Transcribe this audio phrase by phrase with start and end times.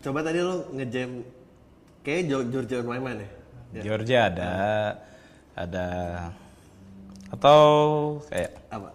[0.00, 1.20] coba tadi lu ngejam
[2.00, 3.28] kayak Georgia on my mind ya.
[3.70, 3.82] Ya.
[3.86, 4.52] Georgia ada
[5.54, 5.88] ada
[7.30, 7.60] atau
[8.26, 8.90] kayak Apa?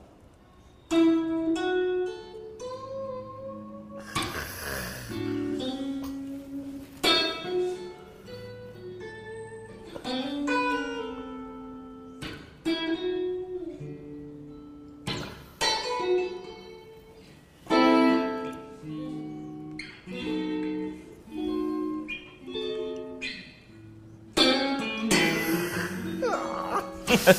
[27.26, 27.34] Eh,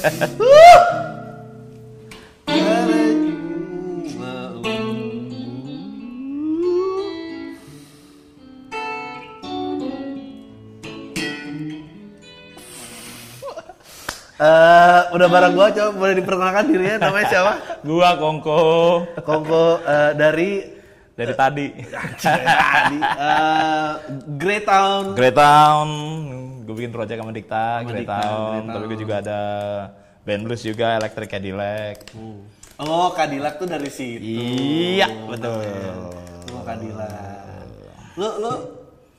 [15.16, 17.52] udah bareng gua coba boleh diperkenalkan dirinya namanya siapa?
[17.86, 18.58] gua Kongko
[19.24, 20.50] Kongko eh, dari
[21.16, 21.66] dari tadi
[22.20, 23.92] tadi eh,
[24.36, 25.16] Great Town.
[25.16, 25.88] Greytown
[26.66, 28.62] gue bikin project sama Dikta Sama Dikta, Greytown.
[28.66, 29.40] tapi gue juga ada
[30.20, 31.98] band blues juga Electric Cadillac
[32.76, 34.20] Oh, Cadillac tuh dari situ.
[34.20, 35.62] iya betul
[36.48, 37.64] Oh, Cadillac.
[38.14, 38.52] Lu lu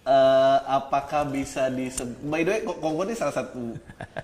[0.03, 3.73] eh, apakah bisa disebut By the way, Ko- Kongko ini salah satu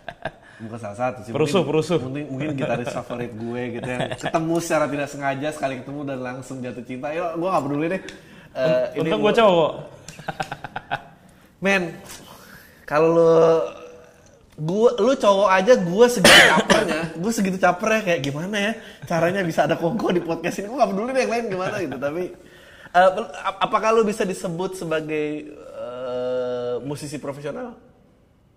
[0.64, 1.32] bukan salah satu sih.
[1.32, 2.00] Perusuh, mungkin- perusuh.
[2.00, 6.58] Mungkin, mungkin gitaris favorit gue gitu yang ketemu secara tidak sengaja sekali ketemu dan langsung
[6.60, 7.08] jatuh cinta.
[7.10, 8.02] Yo, gue gak peduli deh.
[8.54, 9.72] Eh, ini untung gue cowok
[11.58, 11.96] Men,
[12.84, 13.32] kalau lu
[14.54, 18.72] gua lu cowok aja gua segitu capernya, gua segitu capernya kayak gimana ya
[19.10, 20.70] caranya bisa ada kongko di podcast ini.
[20.70, 22.24] Gua gak peduli deh yang lain gimana gitu, tapi
[22.94, 27.74] ap- apakah lu bisa disebut sebagai eh, musisi profesional?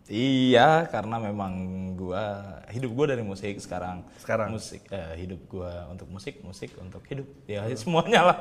[0.07, 1.53] Iya, karena memang
[1.99, 2.23] gua
[2.71, 4.07] hidup gua dari musik sekarang.
[4.23, 4.55] Sekarang?
[4.55, 7.27] musik eh, hidup gua untuk musik, musik untuk hidup.
[7.51, 8.39] Ya semuanya lah.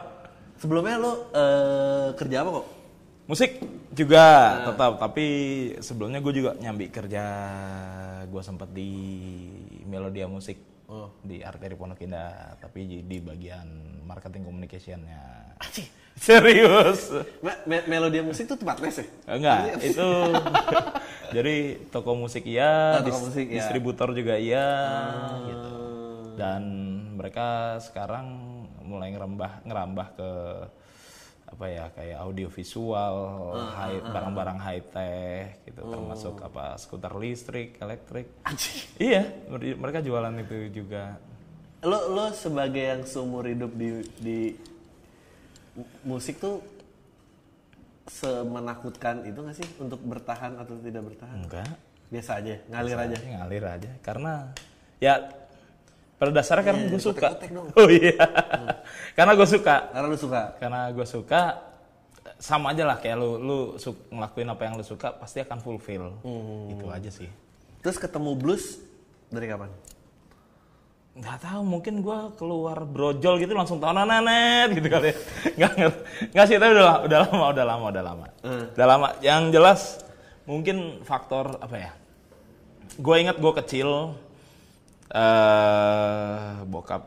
[0.62, 2.68] Sebelumnya lu eh, kerja apa kok?
[3.26, 3.58] Musik
[3.90, 4.26] juga
[4.64, 5.26] tetap, tapi
[5.80, 7.26] sebelumnya gue juga nyambi kerja.
[8.28, 8.92] Gua sempat di
[9.84, 10.62] Melodia Musik
[11.20, 13.66] di Arteri Pondok Indah, tapi di- bagian
[14.04, 15.58] marketing communicationnya.
[16.16, 17.10] Serius?
[17.42, 19.06] Me- me- Melodia musik tuh tempat les ya?
[19.28, 20.10] Enggak, itu
[21.36, 21.56] jadi
[21.90, 23.54] toko musik iya, Oh, toko dis- musik, ya.
[23.58, 24.68] distributor juga iya
[25.44, 25.76] gitu.
[26.38, 26.62] Dan
[27.16, 28.26] mereka sekarang
[28.80, 30.30] mulai ngerambah ngerambah ke
[31.56, 33.16] apa ya kayak audio visual,
[33.72, 38.28] high- barang-barang high tech gitu termasuk apa skuter listrik, elektrik.
[39.00, 41.16] Iya, mer- mereka jualan itu juga.
[41.80, 43.90] Lo lo sebagai yang seumur hidup di
[44.20, 44.40] di
[45.74, 46.60] mu- musik tuh
[48.06, 51.40] semenakutkan itu nggak sih untuk bertahan atau tidak bertahan?
[51.40, 51.72] Enggak.
[52.06, 53.18] Biasa aja, ngalir aja.
[53.18, 54.34] Ya, ngalir aja karena
[55.00, 55.14] ya
[56.16, 57.28] pada dasarnya karena gue suka.
[57.46, 57.68] dong.
[57.78, 58.16] Oh iya.
[59.14, 59.76] karena gue suka.
[59.90, 60.42] Karena lu suka.
[60.56, 61.42] Karena gue suka
[62.36, 66.16] sama aja lah kayak lu lu su- ngelakuin apa yang lu suka pasti akan fulfill.
[66.68, 67.28] Itu aja sih.
[67.80, 68.80] Terus ketemu blues
[69.28, 69.72] dari kapan?
[71.16, 75.16] nggak tahu mungkin gue keluar brojol gitu langsung tahun nenet gitu kali ya
[75.58, 78.66] nggak ngerti nggak sih tapi udah udah lama udah lama udah lama Hmm.
[78.76, 80.04] udah lama yang jelas
[80.44, 81.92] mungkin faktor apa ya
[82.94, 84.12] gue ingat gue kecil
[85.14, 87.04] eh bokap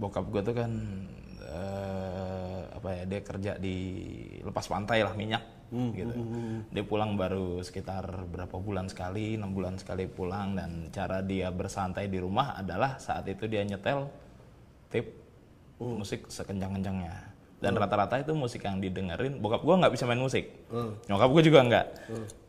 [0.00, 0.72] bokap gue tuh kan
[1.44, 3.76] eh apa ya dia kerja di
[4.40, 5.44] lepas pantai lah minyak
[5.94, 6.14] gitu.
[6.72, 12.10] dia pulang baru sekitar berapa bulan sekali enam bulan sekali pulang dan cara dia bersantai
[12.10, 14.10] di rumah adalah saat itu dia nyetel
[14.90, 15.12] tape
[15.78, 17.29] musik sekencang-kencangnya
[17.60, 20.48] dan rata-rata itu musik yang didengerin bokap gue nggak bisa main musik.
[21.06, 21.86] Nyokap gue juga nggak.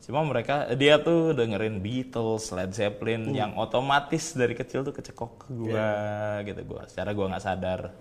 [0.08, 5.46] Cuma mereka dia tuh dengerin Beatles Led Zeppelin yang otomatis dari kecil tuh kecekok ke
[5.52, 5.88] gue
[6.48, 6.60] gitu.
[6.64, 7.92] Gue secara gue nggak sadar.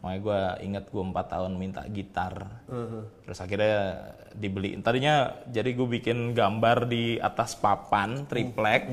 [0.00, 2.62] Makanya gue inget gue empat tahun minta gitar.
[3.26, 3.76] Terus akhirnya
[4.30, 8.86] dibeli tadinya jadi gue bikin gambar di atas papan triplek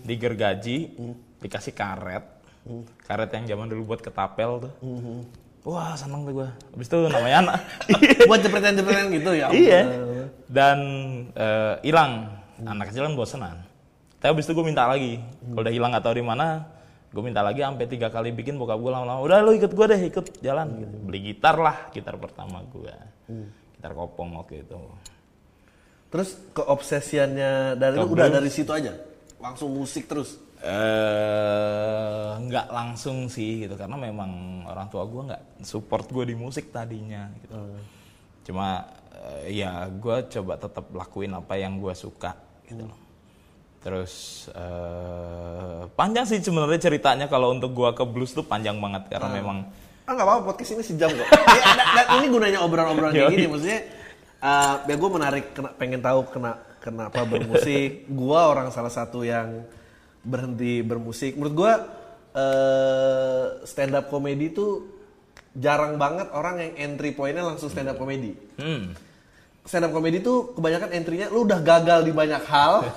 [0.00, 0.96] digergaji
[1.44, 2.24] dikasih karet.
[3.04, 4.72] Karet yang zaman dulu buat ketapel tuh
[5.62, 7.56] wah seneng tuh gue habis itu namanya anak.
[8.30, 9.46] Buat jepretan-jepretan gitu ya?
[9.54, 9.82] iya.
[10.50, 10.78] Dan
[11.34, 12.28] eh, hilang.
[12.62, 13.56] Anak kecil kan bosenan.
[14.22, 15.18] Tapi habis itu gue minta lagi.
[15.18, 16.62] Kalau udah hilang tahu di mana
[17.12, 19.20] gue minta lagi sampai tiga kali bikin bokap gue lama-lama.
[19.22, 20.96] Udah lu ikut gue deh ikut jalan gitu.
[21.10, 22.94] beli gitar lah gitar pertama gue
[23.78, 24.78] gitar kopong waktu itu.
[26.12, 28.94] Terus keobsesiannya dari lu udah dari situ aja?
[29.42, 30.38] Langsung musik terus?
[30.62, 34.30] Eh nggak langsung sih gitu karena memang
[34.64, 37.54] orang tua gue nggak support gue di musik tadinya gitu.
[38.44, 38.86] Cuma
[39.42, 42.34] eh, ya gue coba tetap lakuin apa yang gue suka
[42.66, 42.86] gitu.
[42.86, 42.98] Loh
[43.82, 49.28] terus eh panjang sih sebenarnya ceritanya kalau untuk gue ke blues tuh panjang banget karena
[49.28, 49.58] memang
[50.02, 51.26] Ah nggak apa-apa podcast ini sejam kok.
[51.26, 53.80] Ya, da- da- ini gunanya obrolan-obrolan kayak gini maksudnya
[54.42, 58.10] Eh, ya gue menarik, kena- pengen tahu kena, kenapa bermusik.
[58.10, 59.62] gue orang salah satu yang
[60.22, 61.34] berhenti bermusik.
[61.34, 61.72] Menurut gue
[62.32, 64.88] eh stand up comedy itu
[65.52, 68.32] jarang banget orang yang entry pointnya langsung stand up comedy.
[68.56, 68.96] Hmm.
[69.62, 72.82] Stand up comedy itu kebanyakan entry-nya lu udah gagal di banyak hal.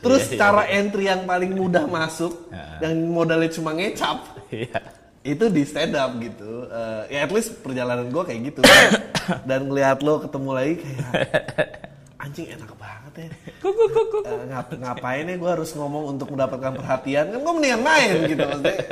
[0.00, 2.88] Terus Iya, iya, cara entry yang paling mudah masuk, Ya.
[2.88, 4.80] yang modalnya cuma ngecap, Iya.
[5.20, 8.64] itu di stand up gitu Eh, ya at least perjalanan gue kayak gitu
[9.48, 11.89] dan ngeliat lo ketemu lagi kayak
[12.20, 13.28] anjing enak banget ya.
[13.64, 14.24] Kuk, kuk, kuk, kuk.
[14.28, 17.32] Eh, ngap- ngapain ya gue harus ngomong untuk mendapatkan perhatian?
[17.32, 18.76] Kan gue mendingan main gitu maksudnya.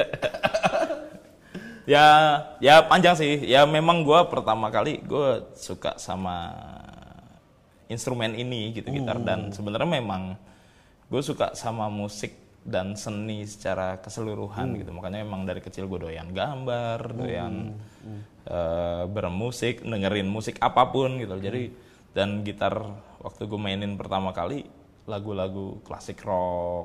[1.88, 2.04] Ya,
[2.60, 3.48] ya panjang sih.
[3.48, 6.52] Ya memang gue pertama kali gue suka sama
[7.88, 9.16] instrumen ini gitu gitar.
[9.24, 10.36] Dan sebenarnya memang
[11.08, 14.92] gue suka sama musik dan seni secara keseluruhan gitu.
[14.92, 17.72] Makanya memang dari kecil gue doyan gambar doyan
[18.44, 21.40] eh, bermusik dengerin musik apa pun gitu.
[21.40, 21.72] Jadi
[22.12, 22.84] dan gitar
[23.22, 24.66] waktu gue mainin pertama kali
[25.08, 26.84] lagu-lagu klasik rock.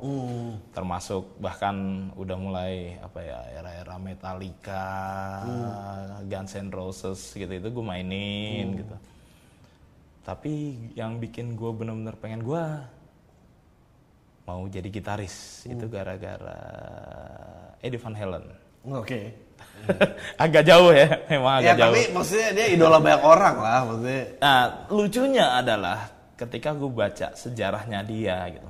[0.72, 4.88] Termasuk bahkan udah mulai apa ya era-era Metallica
[6.24, 8.96] Guns N' Roses gitu itu gue mainin gitu.
[10.24, 10.54] Tapi
[10.96, 12.64] yang bikin gue bener-bener pengen gue
[14.48, 15.68] mau jadi gitaris.
[15.68, 16.60] Itu gara-gara
[17.84, 18.46] Eddie Van Halen.
[18.88, 19.36] Oke.
[20.44, 21.96] Agak jauh ya memang ya agak jauh.
[21.96, 24.24] tapi maksudnya dia idola banyak orang lah maksudnya.
[24.40, 28.70] Nah, lucunya adalah ketika gue baca sejarahnya dia gitu.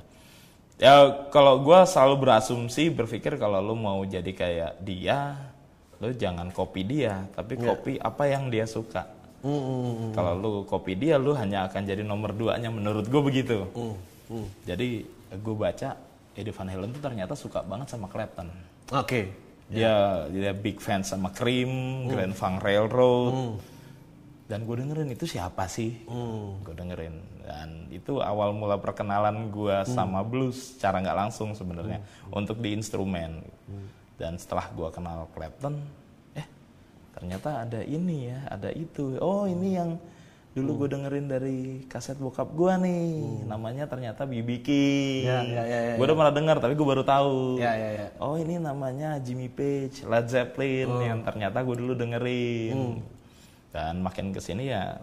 [0.81, 5.37] Ya, kalau gue selalu berasumsi berpikir kalau lu mau jadi kayak dia,
[6.01, 9.05] lu jangan copy dia, tapi copy apa yang dia suka.
[10.15, 13.63] Kalau lu copy dia, lu hanya akan jadi nomor duanya menurut gue begitu.
[14.65, 15.95] Jadi gue baca
[16.33, 18.49] Eddie Van Halen tuh ternyata suka banget sama Clapton.
[18.89, 19.21] oke
[19.69, 23.61] Dia dia big fans sama Cream, Grand Funk Railroad.
[24.53, 26.05] Dan gue dengerin itu siapa sih?
[26.61, 32.61] Gue dengerin dan itu awal mula perkenalan gue sama blues secara nggak langsung sebenarnya untuk
[32.61, 33.41] di instrumen.
[34.13, 35.81] Dan setelah gue kenal Clapton,
[36.37, 36.45] eh
[37.17, 39.17] ternyata ada ini ya, ada itu.
[39.17, 39.97] Oh ini yang
[40.53, 41.59] dulu gue dengerin dari
[41.89, 45.25] kaset bokap gue nih, namanya ternyata BB King.
[45.25, 47.57] Ya, ya, ya, ya, gue udah pernah dengar tapi gue baru tahu.
[47.57, 48.07] Ya, ya, ya.
[48.21, 51.01] Oh ini namanya Jimmy Page, Led Zeppelin Oh.
[51.01, 52.77] yang ternyata gue dulu dengerin.
[52.77, 52.97] Hmm.
[53.73, 55.01] Dan makin ke sini ya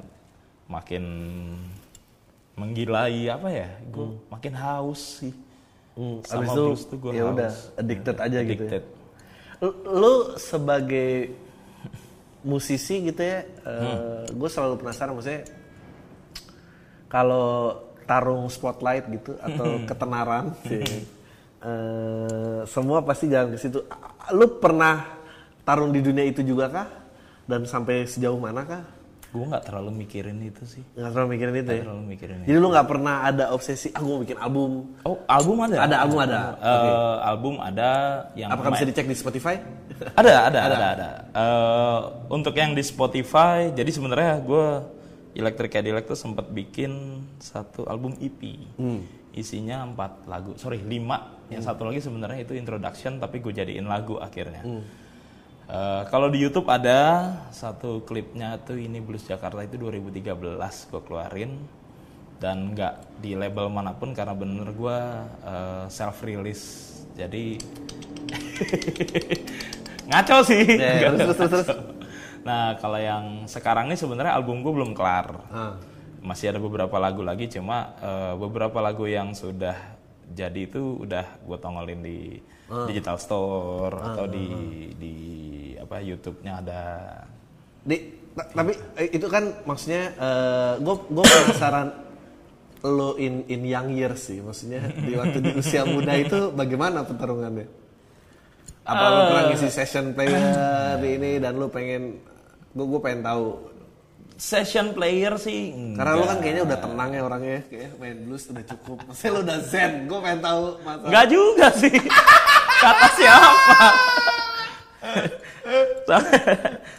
[0.70, 1.02] makin
[2.54, 3.68] menggilai apa ya?
[3.90, 5.34] Gue makin haus sih.
[5.98, 7.34] Hmm, Sama abis blues tuh gue ya haus.
[7.34, 8.70] udah addicted aja gitu ya.
[8.70, 8.84] Addicted.
[9.90, 11.34] Lu- sebagai
[12.40, 13.44] musisi gitu ya,
[14.32, 15.44] gue selalu penasaran maksudnya
[17.04, 17.76] kalau
[18.06, 21.04] tarung spotlight gitu atau ketenaran, sih,
[21.60, 23.84] eh, semua pasti jalan ke situ.
[24.32, 25.20] Lu pernah
[25.62, 26.88] tarung di dunia itu juga kah?
[27.50, 28.82] Dan sampai sejauh mana kah?
[29.30, 30.82] Gue nggak terlalu mikirin itu sih.
[30.92, 31.82] Nggak terlalu mikirin itu ya.
[31.82, 32.46] Terlalu mikirin itu.
[32.46, 34.90] Jadi lu nggak pernah ada obsesi, ah gue bikin album.
[35.02, 35.76] Oh album ada?
[35.80, 36.38] Ada album ada.
[36.56, 37.90] Eh, Album ada
[38.34, 39.54] yang Apakah bisa main- dicek di Spotify?
[40.12, 41.98] ada ada ada ada, Eh,
[42.28, 44.66] untuk yang di Spotify jadi sebenarnya gue
[45.32, 46.90] Electric Cadillac tuh sempat bikin
[47.36, 48.40] satu album EP
[49.30, 54.18] isinya empat lagu sorry lima yang satu lagi sebenarnya itu introduction tapi gue jadiin lagu
[54.18, 54.58] akhirnya
[55.70, 61.52] Eh, kalau di YouTube ada satu klipnya tuh ini Blues Jakarta itu 2013 gue keluarin.
[62.40, 64.98] Dan nggak di label mana pun karena bener gue
[65.92, 67.60] self release jadi
[70.10, 70.64] ngaco sih.
[70.80, 71.68] Ya, terus, terus, terus, terus.
[72.40, 75.36] nah kalau yang sekarang ini sebenarnya album gue belum kelar.
[75.52, 75.76] Ah.
[76.20, 79.99] masih ada beberapa lagu lagi cuma eh, beberapa lagu yang sudah
[80.30, 82.18] jadi itu udah gue tongolin di
[82.86, 84.46] digital store atau di
[84.94, 85.14] di
[85.74, 86.82] apa YouTube-nya ada.
[87.82, 87.96] Di,
[88.30, 90.14] ta- tapi eh, itu kan maksudnya
[90.78, 91.88] gue gue penasaran
[92.80, 97.66] lo in in young years sih maksudnya di waktu di usia muda itu bagaimana pertarungannya?
[98.86, 102.16] Apa lo pernah ngisi session player di ini dan lo pengen
[102.70, 103.44] gue gue pengen tahu
[104.40, 106.30] session player sih karena lo enggak.
[106.32, 109.92] kan kayaknya udah tenang ya orangnya kayak main blues udah cukup maksudnya lo udah zen
[110.08, 111.94] gue pengen tahu masa Enggak juga sih.
[112.82, 113.76] Kata siapa?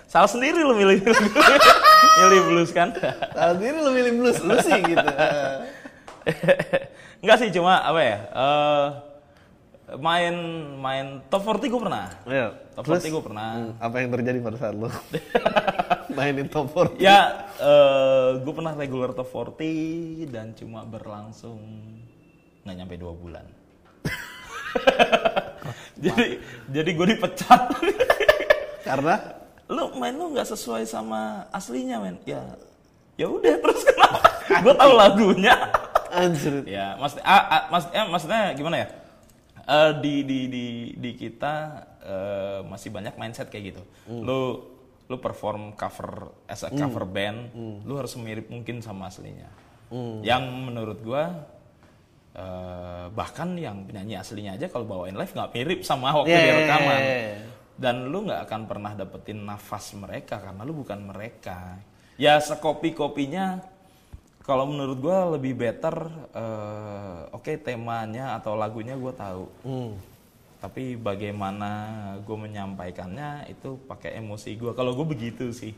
[0.05, 1.01] Salah sendiri lu milih
[2.21, 2.93] milih blues kan?
[3.33, 5.07] Tahu diri lo milih blues lo sih gitu
[7.21, 8.17] Enggak sih cuma apa ya?
[8.29, 8.85] eh,
[9.99, 10.35] main
[10.79, 12.07] main top 40 gue pernah.
[12.23, 12.47] Iya.
[12.77, 13.49] Top Terus, 40 gue pernah.
[13.57, 14.87] hmm, apa yang terjadi pada saat lo
[16.15, 21.59] mainin top 40 Ya, eh, gue pernah regular top 40 dan cuma berlangsung
[22.63, 23.45] nggak nyampe dua bulan.
[26.03, 26.39] jadi
[26.71, 27.61] jadi gue dipecat.
[28.81, 29.15] karena
[29.71, 32.15] lu main lu nggak sesuai sama aslinya men.
[32.23, 32.43] Ya
[33.19, 34.17] ya udah terus kenapa
[34.65, 35.53] gue tahu lagunya
[36.09, 36.65] Anjir.
[36.65, 38.87] ya maksud ah, ah, maksudnya maksudnya gimana ya
[39.71, 40.65] Eh, di di di
[40.99, 41.53] di kita
[42.03, 43.83] eh, masih banyak mindset kayak gitu.
[44.11, 44.67] Lu
[45.07, 47.51] lu perform cover as a cover band
[47.83, 49.47] lu harus mirip mungkin sama aslinya.
[50.23, 51.47] Yang menurut gua
[52.35, 56.47] eh, bahkan yang penyanyi aslinya aja kalau bawain live nggak mirip sama waktu Yeah, di
[56.47, 56.99] yeah, rekaman.
[56.99, 57.43] yeah, yeah.
[57.79, 61.79] dan lu nggak akan pernah dapetin nafas mereka karena lu bukan mereka.
[62.19, 63.63] Ya sekopi kopinya
[64.51, 65.95] kalau menurut gua lebih better
[66.35, 69.45] eh, oke temanya atau lagunya gua tahu.
[69.63, 69.95] Hmm.
[70.61, 71.71] tapi bagaimana
[72.21, 75.73] gue menyampaikannya itu pakai emosi gue kalau gue begitu sih.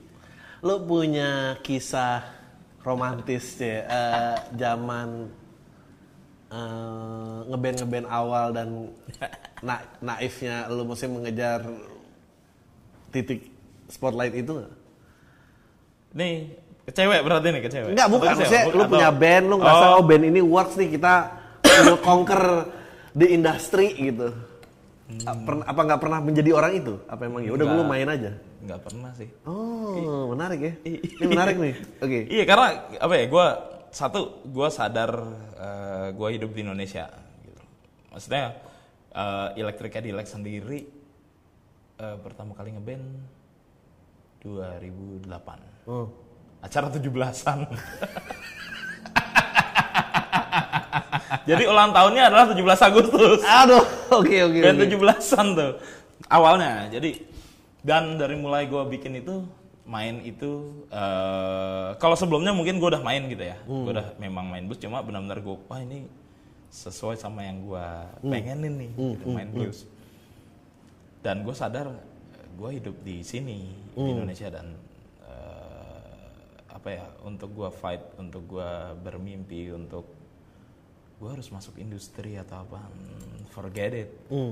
[0.60, 2.20] Lu punya kisah
[2.84, 5.32] romantis ya, eh, zaman
[6.52, 8.92] eh, ngeband ngeband awal dan
[9.68, 11.64] na naifnya lu mesti mengejar
[13.16, 13.48] titik
[13.88, 14.68] spotlight itu
[16.12, 18.28] nih ke cewek berarti nih ke cewek Enggak, bukan.
[18.28, 21.14] ke Maksudnya lu Atau- punya band, lu ngerasa Oh, oh band ini works nih, kita
[21.82, 22.44] will conquer
[23.12, 24.36] the industry gitu.
[25.24, 26.94] Pernah, apa nggak pernah menjadi orang itu?
[27.06, 27.78] Apa emang ya udah Nggak.
[27.78, 28.32] lu main aja?
[28.64, 30.74] nggak pernah sih Oh, menarik ya.
[30.82, 31.74] Ini menarik nih.
[32.04, 32.20] Oke.
[32.32, 33.46] Iya karena apa ya gue
[33.92, 35.12] satu gue sadar
[36.16, 37.12] gue hidup di Indonesia
[37.44, 37.60] gitu.
[38.10, 38.56] Maksudnya
[39.12, 40.88] uh, Electric Cadillac sendiri
[41.94, 43.04] eh, pertama kali ngeband
[44.42, 45.28] 2008
[45.84, 46.08] Oh.
[46.64, 47.60] Acara 17-an.
[51.44, 53.40] Jadi ulang tahunnya adalah 17 Agustus.
[53.44, 53.84] Aduh,
[54.16, 54.60] oke oke.
[54.64, 54.88] Dan oke.
[54.88, 55.72] 17-an tuh
[56.32, 56.88] awalnya.
[56.88, 57.20] Jadi
[57.84, 59.44] dan dari mulai gue bikin itu
[59.84, 63.60] main itu eh kalau sebelumnya mungkin gue udah main gitu ya.
[63.68, 66.08] Gue udah memang main blues cuma benar-benar gue wah ini
[66.72, 67.86] sesuai sama yang gue
[68.24, 69.84] pengenin nih gitu, main blues.
[71.20, 71.92] Dan gue sadar
[72.54, 74.80] gue hidup di sini di Indonesia dan
[76.84, 80.04] apa ya untuk gue fight untuk gue bermimpi untuk
[81.16, 84.52] gue harus masuk industri atau apa hmm, forget it Hmm.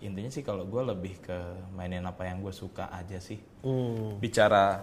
[0.00, 1.36] intinya sih kalau gue lebih ke
[1.76, 4.16] mainin apa yang gue suka aja sih Hmm.
[4.16, 4.80] bicara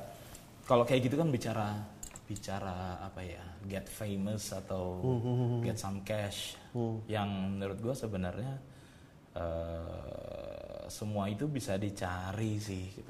[0.62, 1.74] kalau kayak gitu kan bicara
[2.26, 5.02] bicara apa ya get famous atau
[5.62, 6.54] get some cash
[7.10, 7.26] yang
[7.58, 8.62] menurut gue sebenarnya
[9.34, 13.10] eh, semua itu bisa dicari sih gitu.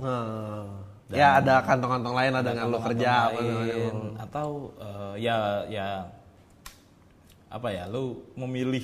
[1.06, 5.38] Nah, ya ada kantong-kantong lain ada dengan lo kerja lain, atau eh, ya
[5.70, 5.88] ya
[7.48, 8.82] apa ya lu memilih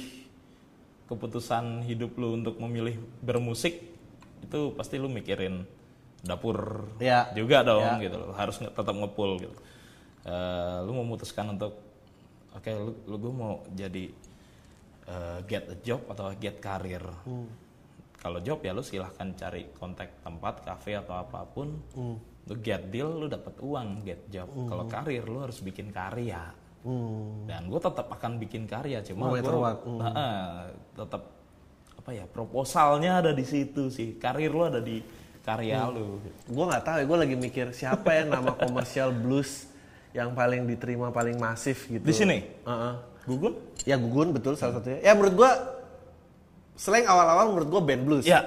[1.10, 3.74] keputusan hidup lu untuk memilih bermusik
[4.40, 5.66] itu pasti lu mikirin
[6.22, 7.26] dapur Ya.
[7.34, 8.06] juga dong Ya.
[8.06, 8.32] gitu loh.
[8.34, 9.58] harus tetap ngepul gitu
[10.22, 11.82] Eh, lu memutuskan untuk
[12.54, 14.14] oke lu, lu gue mau jadi
[15.04, 17.50] eh, get a job atau get karir Hmm.
[18.22, 22.18] Kalau job ya lu silahkan cari kontak tempat kafe atau apa pun Hmm.
[22.44, 27.46] lu get deal lu dapat uang get job kalau karir lu harus bikin karya Hmm.
[27.46, 29.82] dan gue tetap akan bikin karya cuma gue what.
[29.82, 30.02] Hmm.
[30.96, 31.30] tetap
[31.96, 35.02] apa ya proposalnya ada di situ sih karir lu ada di
[35.42, 35.94] karya Hmm.
[35.94, 36.06] lu
[36.48, 39.70] Gue nggak tahu ya, gue lagi mikir siapa ya nama komersial blues
[40.12, 42.02] yang paling diterima paling masif gitu.
[42.02, 42.94] di sini Heeh.
[43.24, 45.00] gugun Ya Gugun betul salah satunya.
[45.00, 45.52] Ya menurut gue
[46.74, 48.26] selain awal-awal menurut gue band blues.
[48.26, 48.42] ya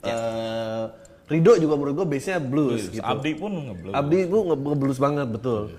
[0.00, 0.84] Eh,
[1.24, 3.00] Rido juga menurut gue base-nya blues, gitu.
[3.00, 5.72] Abdi pun ngeblues Abdi nge- nge-blues banget betul.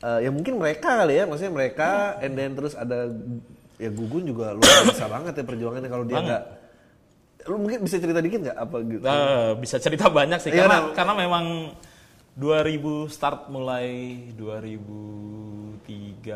[0.00, 3.06] Eh, ya mungkin mereka kali ya, maksudnya mereka, and then terus ada
[3.76, 6.42] ya Gugun juga luar biasa banget ya perjuangannya kalau dia nggak.
[7.46, 9.00] Lu mungkin bisa cerita dikit nggak apa gitu?
[9.00, 10.90] Eh, bisa cerita banyak sih Iya, karena nah.
[10.92, 11.44] karena memang
[12.34, 13.86] 2000 start mulai
[14.34, 15.86] 2003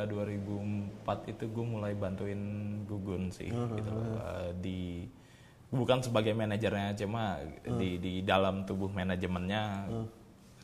[0.06, 0.93] 2004
[1.26, 2.40] itu gue mulai bantuin
[2.84, 4.80] Gugun sih gitu Eh, di
[5.68, 7.38] bukan sebagai manajernya cuma
[7.74, 9.90] di di dalam tubuh manajemennya.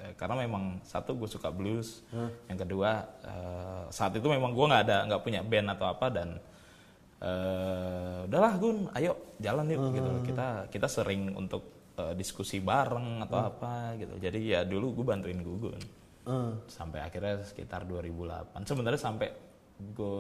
[0.01, 2.01] Eh, karena memang satu gue suka blues.
[2.47, 6.29] Yang kedua eh, saat itu memang gue nggak ada nggak punya band atau apa dan
[7.21, 10.11] eh udahlah Gun, ayo jalan yuk gitu.
[10.25, 11.63] Kita kita sering untuk
[11.97, 14.17] eh, diskusi bareng atau apa gitu.
[14.17, 15.81] Jadi ya dulu gue bantuin Gugun.
[16.25, 18.65] Eh, Sampai akhirnya sekitar 2008.
[18.65, 19.29] Sebenarnya sampai
[19.81, 20.17] gue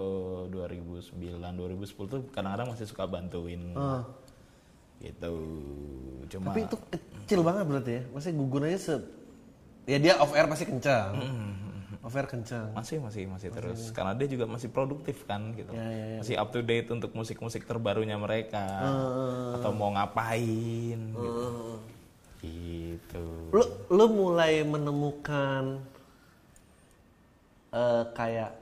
[0.52, 3.72] 2009, 2010 tuh kadang-kadang masih suka bantuin.
[5.00, 5.32] Gitu.
[6.28, 8.02] Cuma tapi itu kecil banget berarti ya.
[8.32, 8.94] Gugun aja se
[9.88, 11.12] ya dia off air pasti kencang.
[12.00, 12.72] Off air kencang.
[12.72, 16.18] masih masih masih terus karena dia juga masih produktif kan gitu Ya, ya, ya.
[16.24, 18.64] masih up to date untuk musik-musik terbarunya mereka
[19.60, 21.44] atau mau ngapain gitu
[22.40, 25.84] gitu Lu lu mulai menemukan
[27.70, 28.56] eh kayak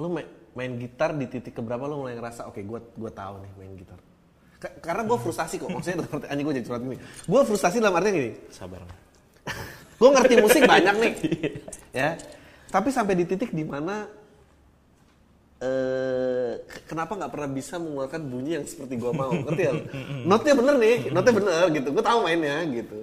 [0.00, 0.24] lu main,
[0.56, 4.00] main gitar di titik keberapa lu mulai ngerasa oke gua gua tahu nih main gitar.
[4.60, 6.98] Ka- karena gue frustasi kok maksudnya dalam arti anjing gue jadi curhat gini.
[7.00, 8.30] Gue frustasi dalam artinya gini.
[8.52, 8.80] sabar
[9.96, 11.12] Gue ngerti musik banyak nih.
[12.04, 12.08] ya.
[12.68, 14.04] Tapi sampai di titik di mana
[15.60, 19.72] eh ke- kenapa nggak pernah bisa mengeluarkan bunyi yang seperti gua mau, ngerti ya?
[20.28, 21.88] Notnya bener nih, notnya bener gitu.
[21.92, 22.98] Gue tahu mainnya gitu.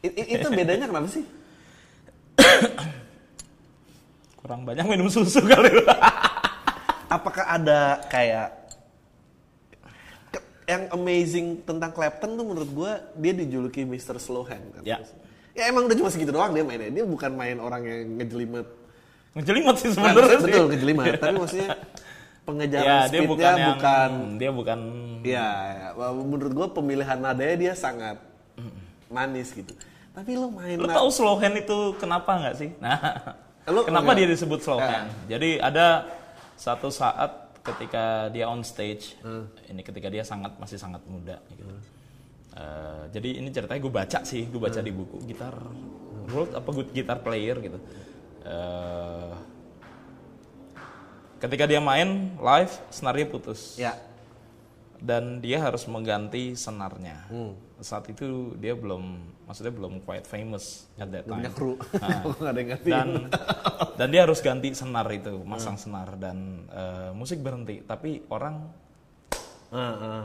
[0.00, 1.24] I- itu bedanya kenapa sih?
[4.44, 5.72] Kurang banyak minum susu kali.
[7.16, 8.52] Apakah ada kayak
[10.64, 14.20] yang amazing tentang Clapton tuh menurut gua dia dijuluki Mr.
[14.20, 14.82] Slowhand kan.
[14.84, 15.00] Ya.
[15.56, 16.92] Ya emang udah cuma segitu doang dia mainnya.
[16.92, 18.68] Dia bukan main orang yang ngejelimet.
[19.32, 20.44] Ngejelimet sih Nah, sebenarnya sih.
[20.44, 21.06] betul ngejelimet.
[21.16, 21.70] Tapi maksudnya
[22.48, 24.78] pengejaran Ya, dia speednya bukan yang bukan dia bukan
[25.24, 25.88] Ya, ya.
[26.12, 28.20] menurut gua pemilihan nadanya dia sangat
[29.08, 29.72] manis gitu.
[30.12, 32.70] Tapi lo main Lo na- tahu slow hand itu kenapa nggak sih?
[32.76, 33.00] Nah,
[33.66, 34.18] Lo- kenapa enggak.
[34.20, 34.88] dia disebut slow Ah.
[35.04, 35.08] hand?
[35.26, 36.04] Jadi ada
[36.54, 37.30] satu saat
[37.60, 39.48] ketika dia on stage, Hmm.
[39.66, 41.40] ini ketika dia sangat masih sangat muda.
[41.48, 41.64] Gitu.
[42.54, 44.86] Eh, jadi ini ceritanya gue baca sih, gue baca Hmm.
[44.86, 45.56] di buku gitar
[46.28, 47.80] world apa good guitar player gitu.
[48.44, 49.32] Eh,
[51.40, 53.96] ketika dia main live, senarnya putus Ya.
[55.00, 57.26] dan dia harus mengganti senarnya.
[57.26, 57.56] Hmm.
[57.80, 61.44] Saat itu dia belum, maksudnya belum quite famous at that time.
[61.50, 61.76] kru.
[61.94, 62.24] Ah.
[62.42, 62.88] Ada yang ngerti.
[62.88, 63.08] Dan
[63.94, 66.36] dan dia harus ganti senar itu, masang senar dan
[66.66, 67.80] eh, musik berhenti.
[67.80, 68.64] Tapi orang
[69.68, 70.22] Ah, ah.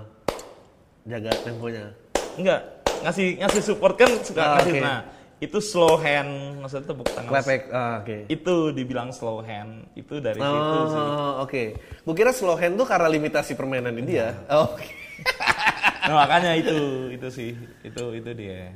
[1.04, 1.90] Jaga temponya.
[2.36, 2.62] enggak
[3.02, 4.72] ngasih ngasih support kan suka Ah, ngasih.
[4.72, 4.80] oke.
[4.80, 5.00] Nah
[5.40, 7.32] itu slow hand, maksudnya tepuk tangan.
[7.32, 7.62] Klepek.
[7.70, 8.18] Ah, oke.
[8.28, 11.00] Itu dibilang slow hand, itu dari situ sih.
[11.00, 11.64] Oh, oke.
[12.04, 14.36] Gue kira slow hand tuh karena limitasi permainan ini dia.
[14.48, 14.88] Oh, Oke.
[16.02, 16.76] Nah, makanya itu
[17.10, 18.76] itu sih, itu itu dia.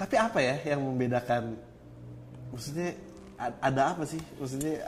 [0.00, 1.60] Tapi apa ya yang membedakan?
[2.56, 2.96] Maksudnya
[3.60, 4.20] ada apa sih?
[4.40, 4.80] Maksudnya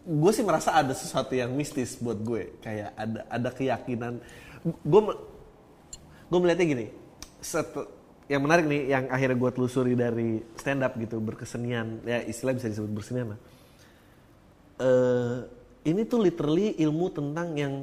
[0.00, 2.56] gue sih merasa ada sesuatu yang mistis buat gue.
[2.64, 4.16] Kayak ada ada keyakinan.
[4.64, 5.00] Gue
[6.32, 6.86] gue melihatnya gini.
[7.44, 7.68] Set,
[8.30, 12.70] yang menarik nih, yang akhirnya gue telusuri dari stand up gitu berkesenian, ya istilah bisa
[12.70, 13.40] disebut bersenian lah.
[14.80, 15.36] Eh,
[15.90, 17.74] ini tuh literally ilmu tentang yang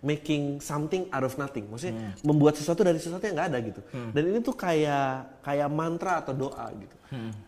[0.00, 1.68] making something out of nothing.
[1.68, 1.92] Maksudnya
[2.24, 3.80] membuat sesuatu dari sesuatu yang nggak ada gitu.
[4.12, 6.96] Dan ini tuh kayak kayak mantra atau doa gitu.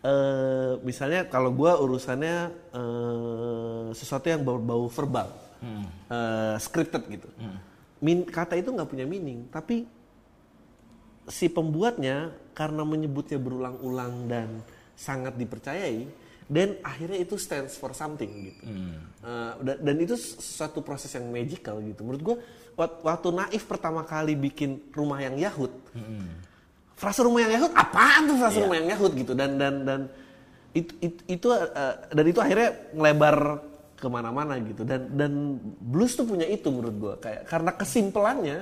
[0.03, 2.35] Eh, misalnya kalau gua urusannya
[2.73, 5.29] eh, sesuatu yang bau-bau verbal,
[6.11, 7.29] eh, scripted gitu.
[8.03, 9.87] Min- kata itu nggak punya meaning, tapi
[11.23, 14.49] si pembuatnya karena menyebutnya berulang-ulang dan
[14.93, 16.05] sangat dipercayai,
[16.51, 18.63] dan akhirnya itu stands for something gitu.
[19.23, 22.03] Uh, dan, dan itu suatu proses yang magical gitu.
[22.03, 22.37] Menurut gua
[22.75, 25.71] wak- waktu Naif pertama kali bikin rumah yang Yahud,
[26.93, 29.31] frase rumah yang Yahud apaan tuh frase rumah yang Yahud gitu.
[29.31, 30.01] Dan dan dan
[30.73, 33.37] itu itu, itu uh, dan itu akhirnya ngelebar
[33.95, 34.83] ke mana-mana gitu.
[34.83, 35.31] Dan dan
[35.79, 37.13] blues tuh punya itu menurut gua.
[37.21, 38.57] Kayak karena kesimpelannya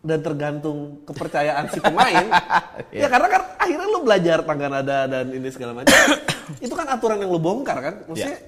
[0.00, 2.26] dan tergantung kepercayaan si pemain.
[3.04, 5.92] ya karena kan akhirnya lu belajar tangga nada dan ini segala macam.
[6.64, 7.94] itu kan aturan yang lu bongkar kan.
[8.08, 8.40] Maksudnya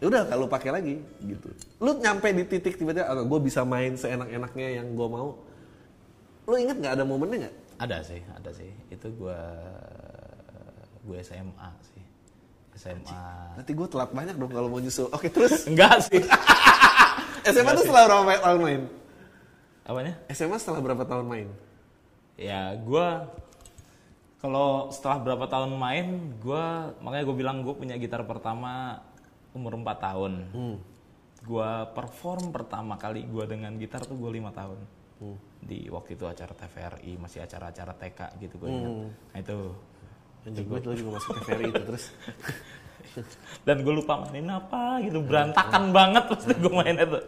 [0.00, 1.48] ya udah kalau pakai lagi gitu.
[1.84, 5.44] Lu nyampe di titik tiba-tiba oh, gue bisa main seenak-enaknya yang gue mau.
[6.48, 7.54] Lu inget nggak ada momennya nggak?
[7.84, 8.70] Ada sih, ada sih.
[8.88, 9.40] Itu gua
[11.04, 12.02] gue SMA sih.
[12.80, 13.22] SMA.
[13.60, 15.12] Nanti gue telat banyak dong kalau mau nyusul.
[15.12, 16.24] Oke terus Enggak sih.
[17.52, 18.82] SMA tuh berapa tahun main?
[19.84, 20.16] Apanya?
[20.32, 21.48] SMA setelah berapa tahun main?
[22.40, 23.28] Ya, gua
[24.40, 29.00] kalau setelah berapa tahun main, gua makanya gue bilang gue punya gitar pertama
[29.56, 30.32] umur 4 tahun.
[31.44, 34.80] Gua perform pertama kali gua dengan gitar tuh gue lima tahun.
[35.64, 38.92] Di waktu itu acara TVRI, masih acara-acara TK gitu gue ingat.
[39.32, 39.58] Nah itu
[40.44, 42.04] Anjing gue dulu juga masuk TVRI itu terus.
[43.66, 47.18] dan gue lupa mainin apa gitu berantakan banget pasti gue main itu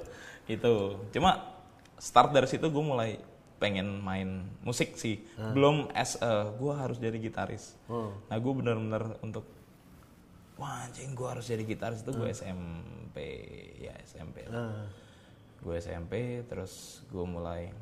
[0.47, 0.75] itu
[1.15, 1.56] cuma
[1.97, 3.17] start dari situ gue mulai
[3.57, 5.17] pengen main musik sih.
[5.57, 7.73] Belum as a gue harus jadi gitaris.
[8.29, 9.49] Nah gue bener-bener untuk
[10.61, 12.05] wah anjing gue harus jadi gitaris.
[12.05, 13.17] Itu gue SMP
[13.81, 14.45] ya SMP
[15.57, 17.73] gue SMP terus gue mulai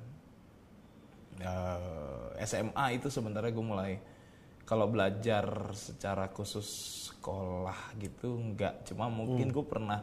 [1.42, 3.92] eh, SMA itu sebenarnya gue mulai
[4.64, 6.64] kalau belajar secara khusus
[7.10, 8.86] sekolah gitu nggak.
[8.88, 10.00] Cuma mungkin gue pernah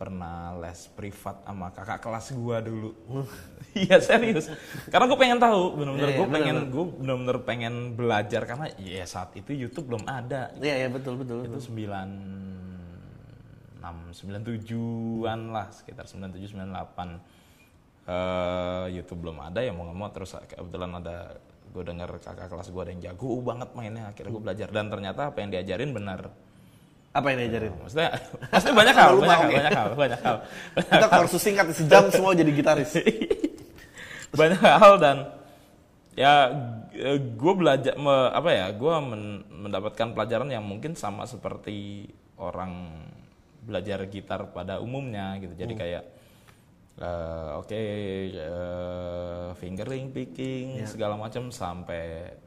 [0.00, 2.90] pernah les privat sama kakak kelas gue dulu.
[3.70, 4.50] Iya serius.
[4.90, 9.06] Karena gue pengen tahu bener-bener Iya, gue iya, pengen gue bener-bener pengen belajar karena ya
[9.06, 10.50] saat itu YouTube belum ada.
[10.58, 11.46] Iya iya betul betul.
[11.46, 12.08] itu sembilan
[13.78, 17.08] enam sembilan tujuan lah sekitar sembilan tujuh sembilan delapan.
[18.10, 21.38] Eh YouTube belum ada ya mau nggak mau terus kebetulan ada
[21.70, 24.66] gue dengar kakak kelas gue ada yang jago banget mainnya akhirnya gue belajar.
[24.72, 26.49] Dan ternyata apa yang diajarin benar
[27.10, 27.74] Apa yang diajarin?
[27.74, 28.10] maksudnya
[28.54, 30.36] maksudnya banyak hal banyak hal banyak hal banyak hal.
[30.78, 32.94] Kita kursus singkat sejam semua jadi gitaris.
[34.38, 35.16] banyak hal dan
[36.14, 36.54] ya
[37.18, 38.94] gue belajar me- apa ya gue
[39.50, 42.06] mendapatkan pelajaran yang mungkin sama seperti
[42.38, 43.02] orang
[43.66, 45.54] belajar gitar pada umumnya gitu.
[45.58, 46.04] Jadi kayak
[47.00, 52.38] eh, oke eh, fingering picking segala macam sampai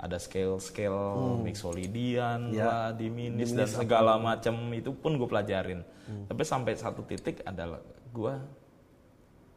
[0.00, 5.84] ada scale scale mixolydian lah diminis dan segala macam itu pun gue pelajarin.
[6.26, 8.34] Tapi sampai satu titik adalah gue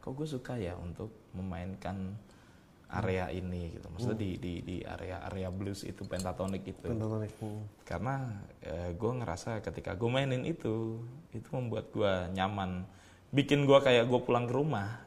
[0.04, 2.12] kok gue suka ya untuk memainkan
[2.92, 3.88] area ini gitu.
[3.90, 6.92] Maksudnya di di di area area blues itu pentatonic itu.
[6.92, 7.32] Pentatonik.
[7.40, 7.64] Hmm.
[7.88, 8.44] karena
[8.94, 11.00] gue ngerasa ketika gue mainin itu
[11.32, 12.84] itu membuat gue nyaman.
[13.32, 15.02] Bikin gue kayak gue pulang ke rumah.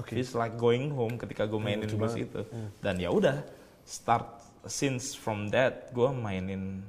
[0.00, 0.16] Oke.
[0.16, 2.40] It's like going home ketika gue mainin blues itu.
[2.80, 3.44] Dan ya udah
[3.84, 6.82] start since from that gue mainin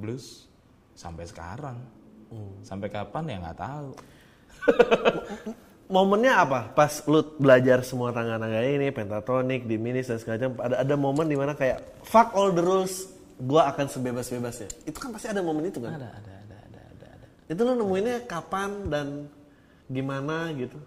[0.00, 0.48] blues
[0.96, 1.76] sampai sekarang
[2.64, 3.90] sampai kapan ya nggak tahu
[5.92, 6.72] Momennya apa?
[6.72, 11.36] Pas lu belajar semua tangga-tangga ini, pentatonik, diminis dan segala macam, ada ada momen di
[11.36, 14.72] mana kayak fuck all the rules, gua akan sebebas-bebasnya.
[14.88, 16.00] Itu kan pasti ada momen itu kan?
[16.00, 17.26] ada ada ada ada ada, ada.
[17.44, 19.28] Itu lu nemuinnya kapan dan
[19.92, 20.80] gimana gitu?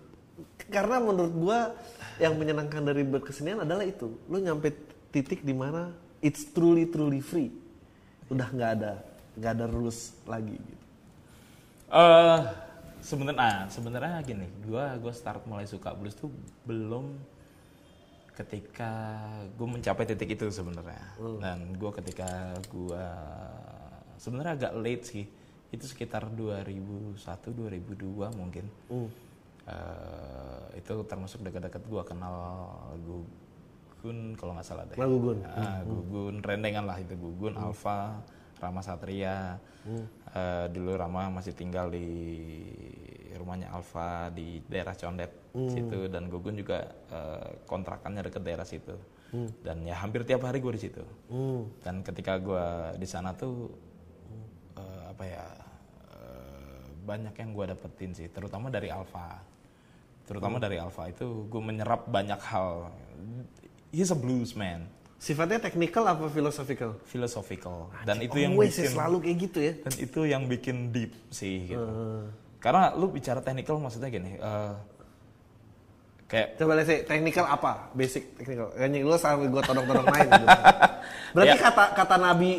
[0.74, 1.60] Karena menurut gua
[2.18, 4.10] yang menyenangkan dari berkesenian adalah itu.
[4.26, 4.74] Lu nyampe
[5.14, 5.94] titik di mana
[6.26, 7.54] it's truly truly free.
[8.34, 8.94] Udah nggak ada
[9.38, 10.86] nggak ada rules lagi gitu.
[11.94, 12.42] Eh
[13.06, 16.34] sebenarnya nah, sebenarnya gini, gua gua start mulai suka blues tuh
[16.66, 17.14] belum
[18.36, 18.92] ketika
[19.56, 21.16] gue mencapai titik itu sebenarnya.
[21.40, 23.06] Dan gua ketika gua
[24.18, 25.26] sebenarnya agak late sih.
[25.70, 27.16] Itu sekitar 2001
[27.54, 28.66] 2002 mungkin.
[29.66, 32.36] Eh, itu termasuk dekat-dekat gua kenal
[34.06, 34.98] Gugun kalau nggak salah deh.
[35.02, 35.38] Nah, Gugun.
[35.42, 38.22] Ah, Gugun rendengan lah itu Gugun, Alfa,
[38.62, 39.58] Rama Satria.
[40.30, 42.06] Eh, dulu Rama masih tinggal di
[43.34, 45.34] rumahnya Alfa di daerah Condet
[45.74, 48.94] situ dan Gugun juga eh, kontrakannya deket daerah situ.
[49.66, 51.02] Dan ya hampir tiap hari gue di situ.
[51.34, 51.66] Hmm.
[51.82, 53.74] Dan ketika gue di sana tuh
[54.78, 55.46] eh, apa ya
[56.14, 59.42] eh, banyak yang gue dapetin sih, terutama dari Alfa.
[60.30, 62.94] Terutama dari Alfa itu gue menyerap banyak hal.
[63.96, 67.00] He's a blues man, Sifatnya technical apa philosophical?
[67.08, 67.88] philosophical.
[68.04, 69.74] Dan itu yang ya, bikin selalu kayak gitu ya.
[69.80, 71.88] dan itu yang bikin deep sih gitu.
[72.60, 74.74] Karena lu bicara technical maksudnya gini, eh,
[76.28, 77.88] kayak Coba lihat sih, technical apa?
[77.96, 78.76] Basic technical.
[78.76, 80.46] Kayaknya lu sampai gue todong-todong main gitu.
[81.40, 81.64] Berarti Ya.
[81.64, 82.52] kata kata Nabi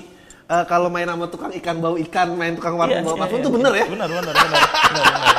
[0.49, 3.37] eh, kalau main sama tukang ikan bau ikan, main tukang warung Iya, bau iya, parfum
[3.37, 3.87] iya, itu bener ya?
[3.93, 5.35] Benar, benar, benar, benar, benar.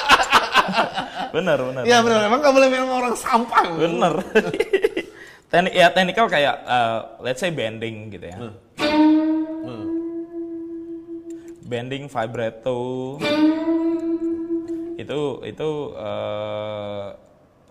[1.33, 1.83] benar, benar.
[1.83, 3.63] Iya bener, emang gak boleh main sama orang sampah.
[3.73, 4.13] Bener.
[5.47, 8.37] Teknik ya technical kayak uh, let's say bending gitu ya.
[11.67, 13.15] Bending vibrato
[14.97, 17.15] itu itu uh,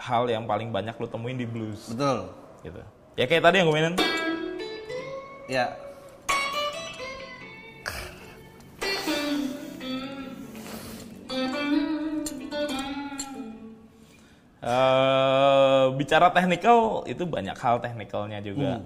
[0.00, 2.32] hal yang paling banyak lu temuin di blues Betul.
[2.64, 2.80] gitu.
[3.16, 3.94] Ya kayak tadi yang gue mainin.
[5.48, 5.76] Ya.
[15.86, 18.82] Eh, bicara technical itu banyak hal technicalnya juga.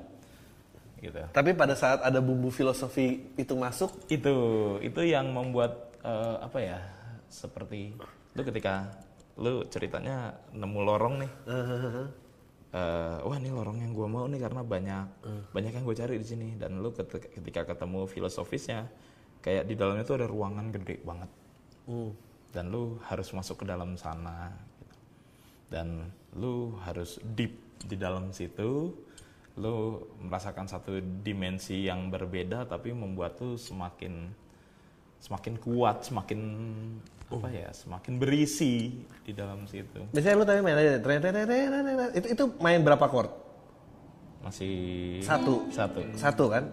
[1.01, 1.17] Gitu.
[1.33, 4.35] Tapi pada saat ada bumbu filosofi itu masuk, itu
[4.85, 6.79] itu yang membuat eh, apa ya
[7.33, 7.97] seperti
[8.37, 8.93] lu ketika
[9.41, 11.33] lu ceritanya nemu lorong nih.
[12.71, 16.27] Eh, wah ini lorong yang gue mau nih karena banyak banyak yang gue cari di
[16.31, 16.55] sini.
[16.55, 18.87] Dan lu ketika, ketika ketemu filosofisnya
[19.43, 21.27] kayak di dalamnya tuh ada ruangan gede banget.
[22.55, 24.55] Dan lu harus masuk ke dalam sana.
[25.71, 27.55] Dan lu harus deep
[27.87, 28.93] di dalam situ
[29.59, 29.75] lu
[30.23, 34.31] merasakan satu dimensi yang berbeda tapi membuat lu semakin
[35.21, 36.41] semakin kuat semakin
[37.31, 40.77] apa ya semakin berisi di dalam situ biasanya lu tadi main
[42.15, 43.31] itu itu main berapa chord?
[44.41, 44.75] masih
[45.21, 45.69] Satu.
[45.69, 46.65] satu Satu kan?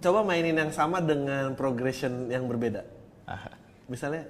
[0.00, 2.82] Coba mainin yang sama dengan progression yang berbeda.
[3.86, 4.26] Misalnya,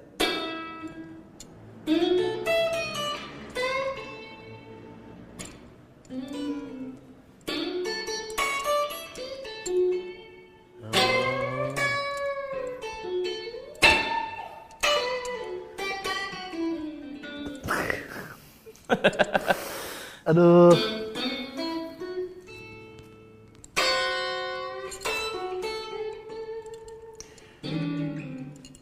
[20.31, 20.71] aduh.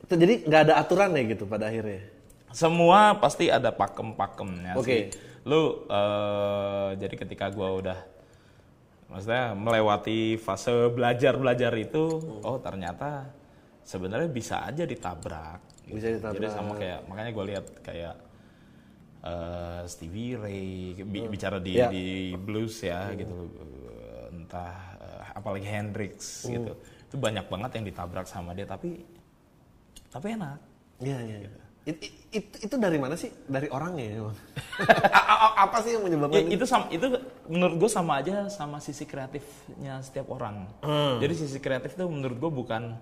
[0.10, 2.06] Jadi nggak ada aturan ya gitu pada akhirnya.
[2.50, 4.86] semua pasti ada pakem-pakemnya Oke.
[4.86, 5.02] sih.
[5.46, 8.00] Lu eh, jadi ketika gua udah
[9.06, 13.30] maksudnya melewati fase belajar-belajar itu, oh ternyata
[13.86, 15.62] sebenarnya bisa aja ditabrak.
[15.86, 16.02] gitu.
[16.02, 16.42] Bisa ditabrak.
[16.42, 18.29] Jadi sama kayak makanya gua lihat kayak
[19.22, 20.64] eh, Stevie Ray
[20.98, 21.88] bi- bicara di Ya.
[21.88, 23.36] di blues ya gitu.
[24.30, 24.76] Entah
[25.32, 29.02] apalagi Hendrix gitu itu banyak banget yang ditabrak sama dia tapi
[30.08, 30.58] tapi enak
[31.00, 31.38] Iya, iya.
[31.42, 31.58] Gitu.
[31.86, 33.32] It- it- it- itu dari mana sih?
[33.48, 34.22] Dari orangnya ya,
[35.64, 37.08] Apa sih yang menyebabkan Ya, itu sama, itu
[37.48, 40.68] menurut gue sama aja sama sisi kreatifnya setiap orang.
[40.84, 41.18] Hmm.
[41.18, 42.94] Jadi sisi kreatif itu menurut gue bukan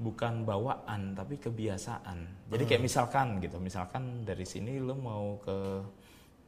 [0.00, 2.48] bukan bawaan tapi kebiasaan.
[2.48, 2.70] Jadi Hmm.
[2.72, 5.58] kayak misalkan gitu, misalkan dari sini lo mau ke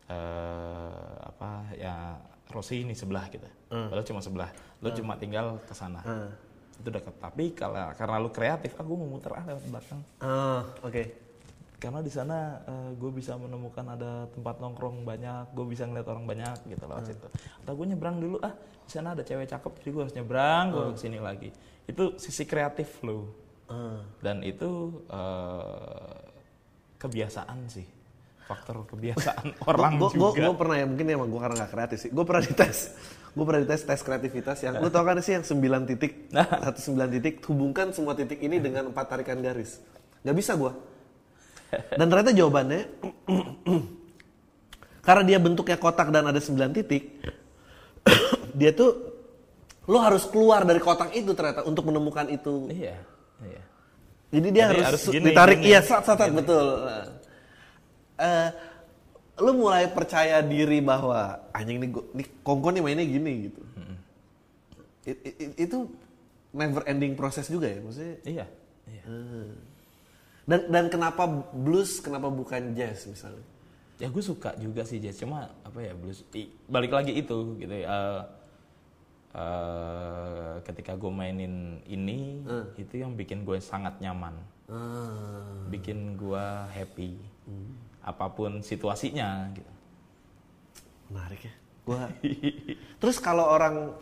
[0.09, 2.17] eh, apa ya
[2.49, 3.49] Rossi ini sebelah gitu.
[3.71, 4.51] Padahal cuma sebelah.
[4.81, 6.01] Lo cuma tinggal ke sana.
[6.03, 6.29] Hmm.
[6.75, 7.15] Itu dekat.
[7.17, 11.03] Tapi kalau karena lo kreatif, aku mau muter ah lewat belakang Ah, oke.
[11.83, 12.63] Karena di sana
[12.95, 17.27] gue bisa menemukan ada tempat nongkrong banyak, gue bisa ngeliat orang banyak gitu lewat situ.
[17.59, 20.85] Atau gue nyebrang dulu ah di sana ada cewek cakep jadi gue harus nyebrang gue
[20.95, 21.51] ke sini lagi.
[21.85, 24.05] Itu sisi kreatif lo Ah.
[24.21, 24.69] dan itu
[25.09, 26.19] eh,
[26.99, 27.87] kebiasaan sih
[28.45, 30.45] faktor kebiasaan orang Gue juga.
[30.45, 32.11] gue pernah ya mungkin emang gue karena gak kreatif sih.
[32.13, 32.79] Gue pernah dites.
[33.33, 35.57] Gue pernah dites tes kreativitas yang lu tau kan sih yang 9
[35.89, 39.81] titik, satu 9 titik hubungkan semua titik ini dengan empat tarikan garis.
[40.21, 40.69] Gak bisa gue.
[41.73, 42.81] Dan ternyata jawabannya
[45.03, 47.19] karena dia bentuknya kotak dan ada 9 titik,
[48.55, 48.91] dia tuh
[49.91, 52.71] lo harus keluar dari kotak itu ternyata untuk menemukan itu.
[52.71, 52.97] Iya,
[53.43, 53.63] iya.
[54.33, 55.69] Jadi dia Jadi harus, harus gini, ditarik, gini.
[55.75, 56.67] iya sat sat sat, betul.
[56.87, 57.07] Nah.
[58.23, 58.49] Eh,
[59.43, 63.61] lu mulai percaya diri bahwa anjing ini ini kongko nih mainnya gini gitu.
[65.03, 65.91] It- it- it- itu
[66.55, 68.17] never ending proses juga ya maksudnya.
[68.23, 68.47] Iya,
[68.87, 69.03] iya.
[70.43, 71.23] Dan dan kenapa
[71.55, 73.47] blues, kenapa bukan jazz misalnya?
[74.01, 76.27] ya gue suka juga sih jazz cuma apa ya blues.
[76.35, 78.21] I- balik lagi itu gitu ya eh,
[79.33, 82.43] eh, ketika gue mainin ini
[82.75, 84.35] itu yang bikin gue sangat nyaman.
[84.67, 87.15] Ah, bikin gue happy.
[88.03, 89.71] Apa pun situasinya gitu.
[91.15, 91.55] Menarik ya.
[91.87, 92.11] Gua
[93.03, 93.95] Terus kalau orang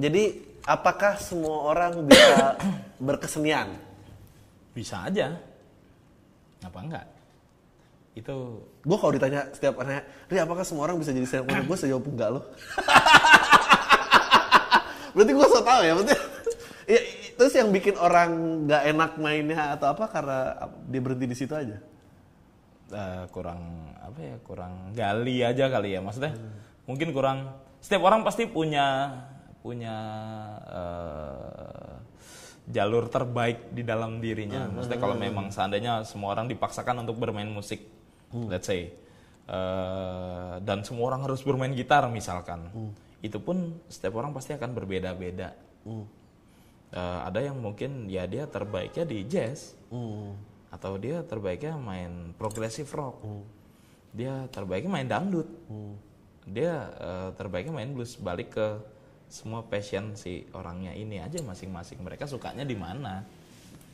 [0.00, 2.56] jadi apakah semua orang bisa
[3.06, 3.68] berkesenian?
[4.72, 5.36] bisa aja
[6.62, 7.06] apa enggak
[8.12, 8.36] itu
[8.84, 12.02] Gue kalau ditanya setiap orang, Ri apakah semua orang bisa jadi stand up Gue sejauh
[12.02, 12.44] enggak loh.
[15.16, 16.16] Berarti gue so tau ya, berarti.
[16.88, 17.00] ya,
[17.36, 18.30] terus yang bikin orang
[18.64, 20.56] nggak enak mainnya atau apa karena
[20.88, 21.76] dia berhenti di situ aja.
[22.92, 23.60] eh, kurang
[24.00, 26.36] apa ya kurang gali aja kali ya maksudnya
[26.84, 27.48] mungkin kurang
[27.80, 29.08] setiap orang pasti punya
[29.64, 29.96] punya
[30.68, 31.91] eh,
[32.70, 34.70] jalur terbaik di dalam dirinya.
[34.70, 37.82] Maksudnya kalau memang seandainya semua orang dipaksakan untuk bermain musik
[38.32, 38.88] let's say
[39.44, 42.70] eh, dan semua orang harus bermain gitar misalkan
[43.20, 45.52] itu pun setiap orang pasti akan berbeda-beda.
[46.92, 50.32] Eh, ada yang mungkin ya dia terbaiknya di jazz Hmm.
[50.72, 53.20] atau dia terbaiknya main progressive rock.
[54.16, 55.48] Dia terbaiknya main dangdut.
[56.48, 58.66] Dia eh, terbaiknya main blues balik ke
[59.32, 63.24] semua passion si orangnya ini aja masing-masing mereka sukanya di mana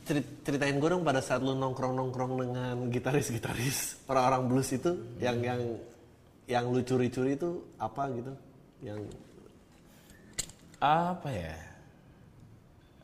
[0.03, 5.61] Ceri- Ceritain gue dong pada saat lu nongkrong-nongkrong dengan gitaris-gitaris orang-orang blues itu yang yang
[6.43, 8.33] yang lu curi-curi itu apa gitu?
[8.81, 9.05] Yang
[10.79, 11.55] apa ya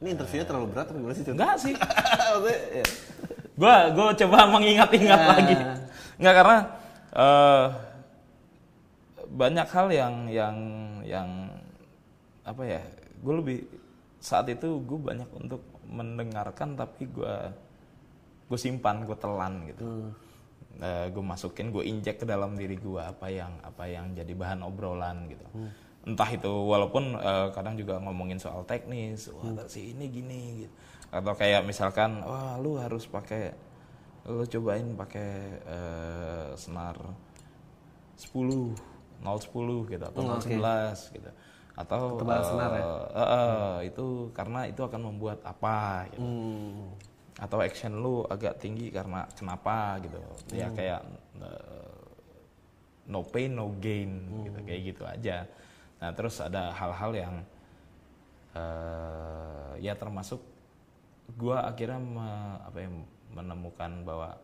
[0.01, 1.23] ini interviewnya terlalu berat apa gimana sih?
[1.23, 2.85] Enggak sih Maksudnya, ya.
[3.55, 5.27] gue gue coba mengingat-ingat Ah.
[5.31, 5.55] lagi
[6.15, 6.57] nggak karena
[7.13, 7.65] eh,
[9.29, 10.57] banyak hal yang yang
[11.05, 11.29] yang
[12.45, 12.81] apa ya
[13.19, 13.57] gue lebih
[14.21, 17.35] saat itu gue banyak untuk mendengarkan tapi gue
[18.45, 20.13] gue simpan gue telan gitu.
[21.09, 25.25] Gue masukin gue injek ke dalam diri gue apa yang apa yang jadi bahan obrolan
[25.29, 25.45] gitu.
[26.05, 30.73] Entah itu walaupun eh, kadang juga ngomongin soal teknis wah si ini gini gitu.
[31.09, 33.53] Atau kayak misalkan wah lu harus pakai
[34.29, 35.29] lu cobain pakai
[35.65, 36.97] eh, senar
[38.17, 38.73] 10
[39.21, 41.29] 010 gitu atau Hmm, 011 gitu
[41.75, 42.83] atau Ketebalan eh, senar ya?
[43.11, 46.87] eh, eh, itu karena itu akan membuat apa gitu Hmm.
[47.35, 50.15] atau action lu agak tinggi karena kenapa gitu
[50.55, 50.75] ya Hmm.
[50.75, 51.01] kayak
[51.43, 51.99] eh,
[53.11, 54.11] no pain no gain
[54.47, 54.67] gitu Hmm.
[54.67, 55.37] kayak gitu aja
[55.99, 57.35] nah terus ada hal-hal yang
[58.55, 60.39] eh, ya termasuk
[61.35, 62.89] gua akhirnya me- apa ya,
[63.35, 64.39] menemukan bahwa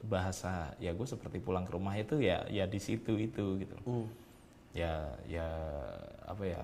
[0.00, 4.08] bahasa ya gue seperti pulang ke rumah itu ya ya di situ itu gitu Hmm.
[4.70, 4.92] Ya
[5.26, 5.48] ya
[6.24, 6.62] apa ya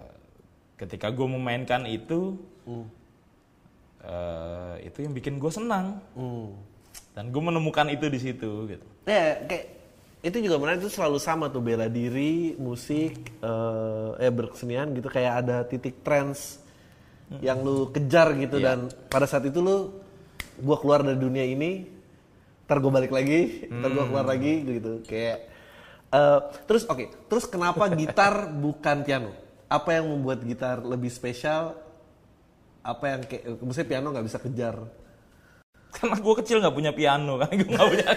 [0.79, 2.87] ketika gue memainkan itu Hmm.
[4.03, 6.03] eh, itu yang bikin gue senang.
[6.15, 6.51] Hmm.
[7.17, 8.87] dan gue menemukan itu di situ gitu.
[9.09, 9.73] Ya, kayak
[10.21, 15.33] itu juga menarik itu selalu sama tuh bela diri, musik, eh eh, berkesenian gitu kayak
[15.47, 16.61] ada titik trends
[17.41, 19.97] yang lu kejar gitu dan pada saat itu lu
[20.61, 21.89] gua keluar dari dunia ini,
[22.69, 24.93] ntar gua balik lagi, ntar gua keluar lagi gitu.
[25.09, 25.49] Kayak
[26.13, 29.47] eh, terus oke, terus kenapa gitar bukan piano?
[29.67, 31.75] apa yang membuat gitar lebih spesial?
[32.87, 34.77] Apa yang kayak, maksudnya piano nggak bisa kejar?
[35.91, 38.09] Karena gue kecil nggak punya piano kan, gue nggak punya.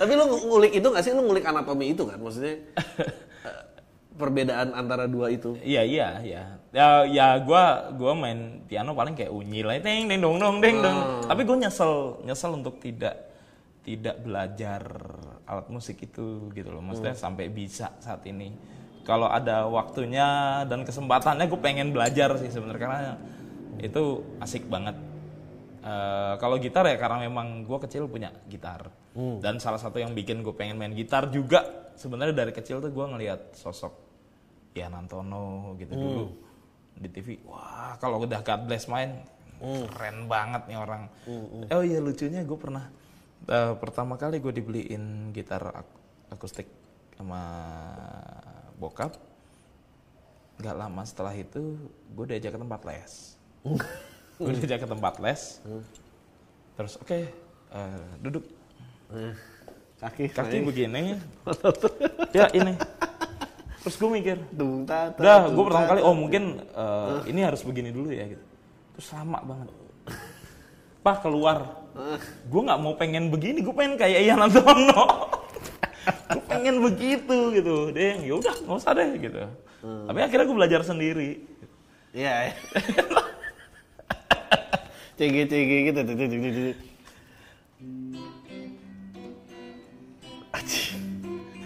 [0.00, 1.12] Tapi lu ngulik itu nggak sih?
[1.12, 2.22] Lu ngulik anatomi itu kan?
[2.22, 2.54] Maksudnya
[4.20, 5.58] perbedaan antara dua itu.
[5.58, 6.42] Iya iya iya.
[6.70, 7.64] Ya ya gue
[7.98, 11.26] gua main piano paling kayak unyil aja, deng deng dong dong deng dong.
[11.26, 13.29] Tapi gue nyesel nyesel untuk tidak
[13.80, 14.82] tidak belajar
[15.48, 16.84] alat musik itu gitu loh.
[16.84, 18.52] Maksudnya sampai bisa saat ini.
[19.02, 23.00] Kalau ada waktunya dan kesempatannya gue pengen belajar sih sebenarnya karena
[23.80, 24.94] itu asik banget.
[25.80, 28.92] Eh, kalau gitar ya karena memang gue kecil punya gitar.
[29.40, 33.06] Dan salah satu yang bikin gue pengen main gitar juga sebenarnya dari kecil tuh gue
[33.10, 33.92] ngelihat sosok
[34.78, 36.26] Ian Antono gitu dulu
[36.94, 39.24] di TV wah kalau udah God Bless main
[39.60, 41.10] keren banget nih orang.
[41.74, 42.86] Oh iya lucunya gue pernah
[43.46, 45.98] eh, pertama kali gue dibeliin gitar ak-
[46.30, 46.68] akustik
[47.16, 47.40] sama
[48.76, 49.12] bokap
[50.60, 51.76] nggak lama setelah itu
[52.12, 53.12] gue diajak ke tempat les.
[54.40, 55.60] Gue diajak ke tempat les.
[56.76, 57.18] Terus oke
[57.72, 58.44] eh, duduk.
[60.00, 61.16] Kaki, kaki begini.
[62.36, 62.72] Ya ini.
[63.80, 67.64] Terus gue mikir Dung, tata, udah dung, gue pertama kali oh mungkin eh, ini harus
[67.64, 68.44] begini dulu ya gitu.
[68.96, 69.68] Terus lama banget.
[71.00, 71.79] Pak keluar
[72.46, 75.04] gue nggak mau pengen begini gue pengen kayak Ian Antono
[76.32, 79.42] gue pengen begitu gitu deh ya udah nggak usah deh gitu
[79.80, 81.30] tapi akhirnya gue belajar sendiri
[82.10, 82.50] Iya.
[82.50, 82.52] ya.
[85.14, 86.00] CG CG gitu.
[86.02, 86.74] tuh, tuh, tuh, tuh.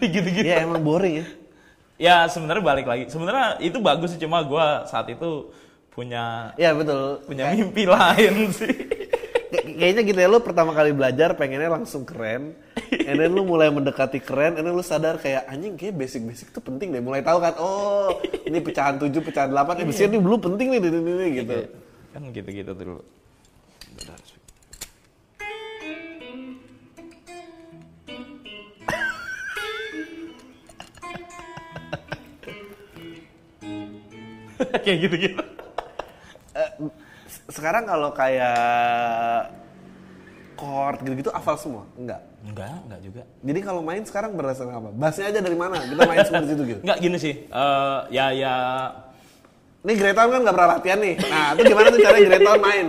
[0.05, 1.27] gitu-gitu Ya emang boring ya.
[1.97, 5.49] ya sebenarnya balik lagi sebenarnya itu bagus sih cuma gue saat itu
[5.95, 7.23] punya Ya betul.
[7.25, 8.75] punya mimpi lain sih
[9.63, 12.59] Kayaknya gitu ya, lu pertama kali belajar pengennya langsung keren.
[12.91, 16.65] And then lu mulai mendekati keren, and then lu sadar kayak anjing kayak basic-basic tuh
[16.65, 17.03] penting deh.
[17.05, 20.81] Mulai tahu kan, oh ini pecahan 7, pecahan 8, eh besinya ini dulu penting nih,
[20.83, 21.57] ini, ini, gitu.
[22.15, 23.03] kan gitu-gitu dulu
[34.87, 35.43] kayak gitu-gitu
[37.55, 39.55] Sekarang kalau kayak
[40.59, 41.87] chord gitu-gitu hafal semua?
[41.95, 42.21] Enggak.
[42.45, 44.91] enggak enggak juga Jadi kalau main sekarang berdasarkan apa?
[44.91, 45.79] Bassnya aja dari mana?
[45.87, 46.81] Kita main semua di situ gitu.
[46.83, 48.55] enggak gini sih eh, ya ya
[49.85, 51.15] Nih Greytown kan nggak pernah latihan nih.
[51.21, 52.87] Nah, itu gimana tuh caranya Greytown main?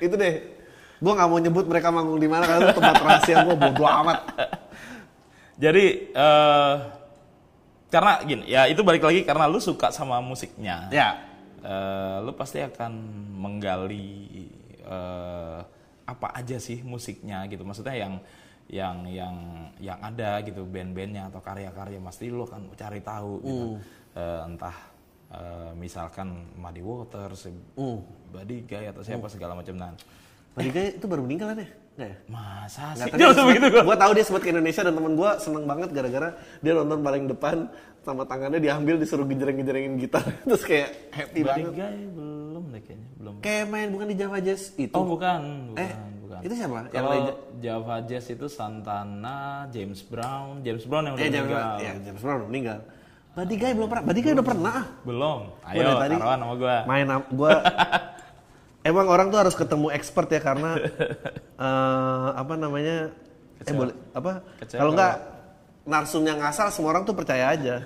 [0.00, 0.34] Itu deh.
[0.96, 4.18] Gue nggak mau nyebut mereka manggung di mana karena itu tempat rahasia gue bodo amat.
[5.60, 5.84] jadi
[6.16, 6.74] eh
[7.92, 11.29] karena gini ya itu balik lagi karena lu suka sama musiknya Ya.
[11.64, 12.92] Eh, lu pasti akan
[13.36, 14.48] menggali
[14.82, 15.60] eh,
[16.06, 17.62] apa aja sih musiknya gitu.
[17.62, 18.14] Maksudnya yang
[18.70, 19.36] yang yang
[19.82, 23.66] yang ada gitu band-bandnya atau karya-karya pasti lu akan cari tahu gitu.
[24.14, 24.76] Eh, entah
[25.30, 27.50] eh, misalkan Muddy Waters,
[28.30, 29.74] Buddy Guy atau siapa segala macam.
[29.74, 29.94] Nah
[30.58, 31.68] Madika itu baru meninggal kan ya?
[32.00, 32.16] Ya?
[32.32, 33.18] masa Nggak, sih?
[33.20, 33.82] Jangan begitu gua.
[33.84, 36.28] gue tahu dia sempat ke Indonesia dan temen gue seneng banget gara-gara
[36.64, 37.56] dia nonton paling depan
[38.00, 41.72] sama tangannya diambil disuruh genjreng-genjrengin gitar terus kayak happy Buddy banget.
[41.74, 44.92] Guy belum deh kayaknya belum Kayak main bukan di Java Jazz itu.
[44.92, 46.76] oh bukan bukan eh, bukan itu siapa?
[46.86, 51.40] Yang Kalau legend- Java Jazz itu Santana, James Brown, James Brown yang udah Eh, James
[51.42, 51.60] meninggal.
[51.66, 51.78] Brown.
[51.78, 52.78] Ya, James Brown udah meninggal.
[53.30, 54.04] Buddy Guy belum pernah.
[54.04, 54.72] Buddy Guy udah pernah.
[54.72, 54.86] ah.
[55.02, 55.40] Belum.
[55.62, 56.76] Ayo, tadi taruhan sama gua.
[56.84, 57.50] Main gua
[58.82, 60.80] Emang orang tuh harus ketemu expert ya karena
[61.64, 63.12] eh, apa namanya?
[63.60, 64.40] Eh boleh apa?
[64.58, 64.78] Kecewa.
[64.80, 64.92] Kalau
[65.84, 67.84] enggak narsumnya ngasal semua orang tuh percaya aja.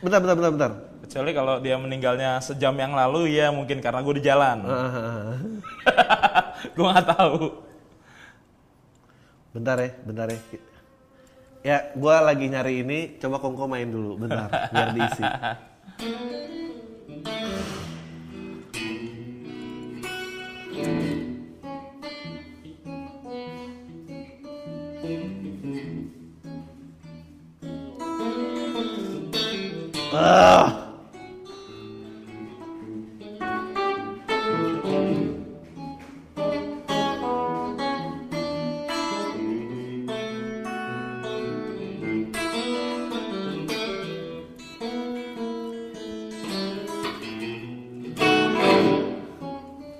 [0.00, 0.72] Bentar, bentar, bentar, bentar.
[1.06, 4.58] Kecuali kalau dia meninggalnya sejam yang lalu ya mungkin karena gue di jalan.
[4.66, 5.38] Ah,
[6.76, 7.38] gue nggak tahu.
[9.56, 10.40] bentar ya, bentar ya.
[11.66, 13.18] Ya, gua lagi nyari ini.
[13.18, 15.26] Coba Kongko main dulu, bentar, biar diisi.
[30.16, 30.72] Ah.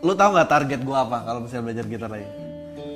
[0.01, 2.25] Lu tahu nggak target gua apa kalau misalnya belajar gitar lagi?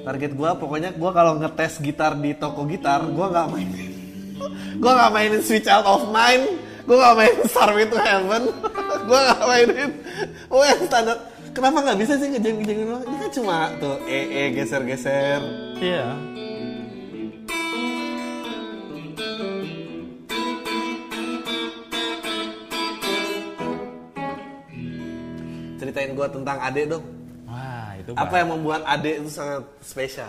[0.09, 3.93] Target gua pokoknya gua kalau ngetes gitar di toko gitar, gua nggak mainin.
[4.81, 6.09] gua nggak mainin Switch Out of
[6.91, 8.43] gue gak main Star itu to Heaven
[9.07, 9.91] gue gak mainin
[10.51, 11.23] oh yang standar
[11.55, 15.39] kenapa gak bisa sih ngejeng-ngejengin lo ini kan cuma tuh ee geser-geser
[15.79, 16.41] iya yeah.
[25.81, 27.05] ceritain gue tentang Ade dong.
[27.49, 30.29] Wah, itu apa yang membuat Ade itu sangat spesial?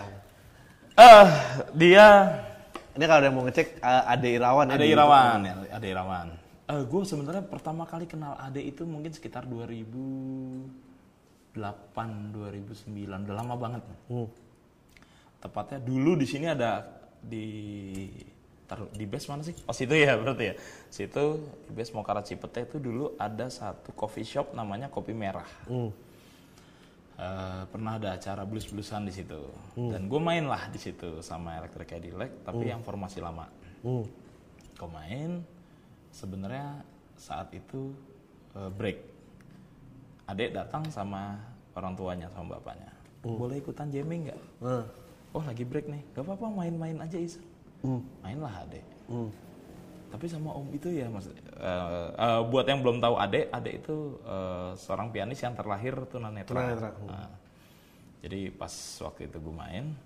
[0.96, 1.28] Eh, uh,
[1.76, 2.40] dia
[2.96, 4.66] ini kalau ada yang mau ngecek uh, Ade Irawan.
[4.72, 6.41] Ade ya, Irawan, ya, Ade Irawan.
[6.72, 11.52] Eh, gue sebenarnya pertama kali kenal Ade itu mungkin sekitar 2008,
[12.32, 13.84] 2009, udah lama banget.
[14.08, 14.24] Hmm.
[15.36, 16.80] Tepatnya dulu di sini ada
[17.20, 17.44] di
[18.64, 19.52] taruh di base mana sih?
[19.68, 20.54] Oh situ ya berarti ya.
[20.88, 25.44] Situ di base Mokara Cipete itu dulu ada satu coffee shop namanya Kopi Merah.
[25.68, 25.92] Hmm.
[27.12, 29.38] Eh, pernah ada acara blues-bluesan di situ
[29.76, 33.46] dan gue main lah di situ sama Electric Cadillac tapi yang formasi lama
[33.84, 34.02] Hmm.
[34.74, 35.44] gue main
[36.12, 36.84] sebenarnya
[37.16, 37.90] saat itu
[38.54, 38.98] eh, break.
[40.28, 41.34] Adik datang sama
[41.74, 42.92] orang tuanya sama bapaknya.
[43.22, 44.40] Boleh ikutan jamming nggak?
[44.60, 44.84] Hmm.
[45.32, 46.02] oh lagi break nih.
[46.12, 47.42] Gak apa-apa main-main aja iseng
[47.82, 47.98] Hmm.
[48.22, 48.84] mainlah adik.
[49.10, 49.26] Hmm.
[50.12, 54.20] tapi sama om itu ya mas eh, eh, buat yang belum tahu Ade Ade itu
[54.22, 56.52] eh, seorang pianis yang terlahir tunanetra.
[56.52, 57.32] Tunanetra, Nah,
[58.20, 58.70] jadi pas
[59.02, 59.96] waktu itu gue main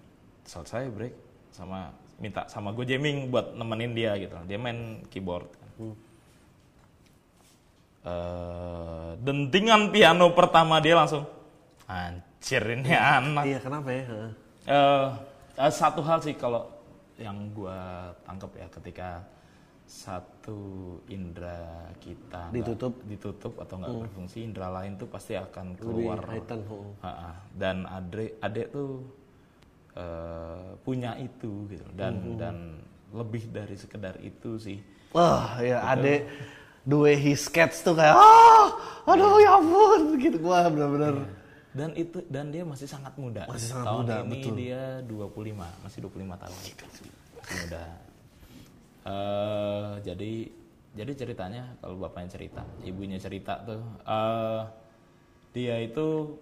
[0.46, 1.14] selesai break
[1.50, 4.38] sama minta sama gue jamming buat nemenin dia gitu.
[4.46, 5.50] Dia main keyboard
[8.06, 11.26] Eh, dentingan piano pertama dia langsung
[11.90, 14.02] anjir ini anak Iya kenapa ya?
[14.06, 15.08] Eh,
[15.58, 16.70] eh, satu hal sih kalau
[17.18, 19.08] yang gua tangkep ya ketika
[19.86, 20.58] satu
[21.10, 22.94] indera kita Ditutup.
[23.06, 26.42] ditutup atau nggak berfungsi indera lain tuh pasti akan keluar heeh.
[27.02, 27.30] Ha-ha.
[27.58, 29.02] dan adek adek tuh
[29.98, 32.78] eh, punya itu gitu dan dan
[33.10, 34.78] lebih dari sekedar itu sih
[35.16, 36.28] Wah ya Ade
[36.84, 38.68] the way he sketch tuh kayak ah
[39.08, 40.36] aduh ya ampun gitu.
[40.44, 41.24] Gua bener-bener
[41.72, 43.48] dan itu dan dia masih sangat muda.
[43.48, 44.54] Masih sangat tahun muda, ini betul.
[44.60, 46.58] dia 25 masih 25 tahun.
[46.60, 47.04] Masih
[47.64, 47.84] muda.
[49.06, 50.32] Eh, jadi
[50.96, 54.62] jadi ceritanya kalau bapaknya cerita ibunya cerita tuh eh,
[55.54, 56.34] dia itu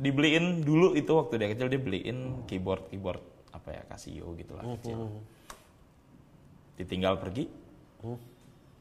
[0.00, 3.22] dibeliin dulu itu waktu dia kecil dia beliin keyboard keyboard
[3.52, 5.22] apa ya Casio gitulah kecil
[6.80, 7.44] ditinggal pergi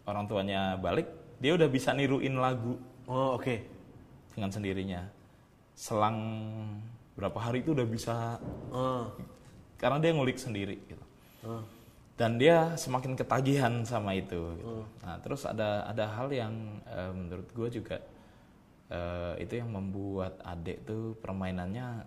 [0.09, 1.05] orang tuanya balik
[1.37, 3.55] dia udah bisa niruin lagu oh oke
[4.33, 5.01] dengan sendirinya.
[5.75, 6.17] Selang
[7.15, 8.39] berapa hari itu udah bisa
[8.71, 9.11] oh
[9.79, 11.05] karena dia ngulik sendiri gitu.
[11.47, 11.63] oh
[12.19, 14.55] Dan dia semakin ketagihan sama itu.
[14.59, 14.83] Gitu.
[15.03, 17.97] Nah terus ada ada hal yang eh, menurut gue juga
[18.91, 22.03] eh, itu yang membuat adek tuh permainannya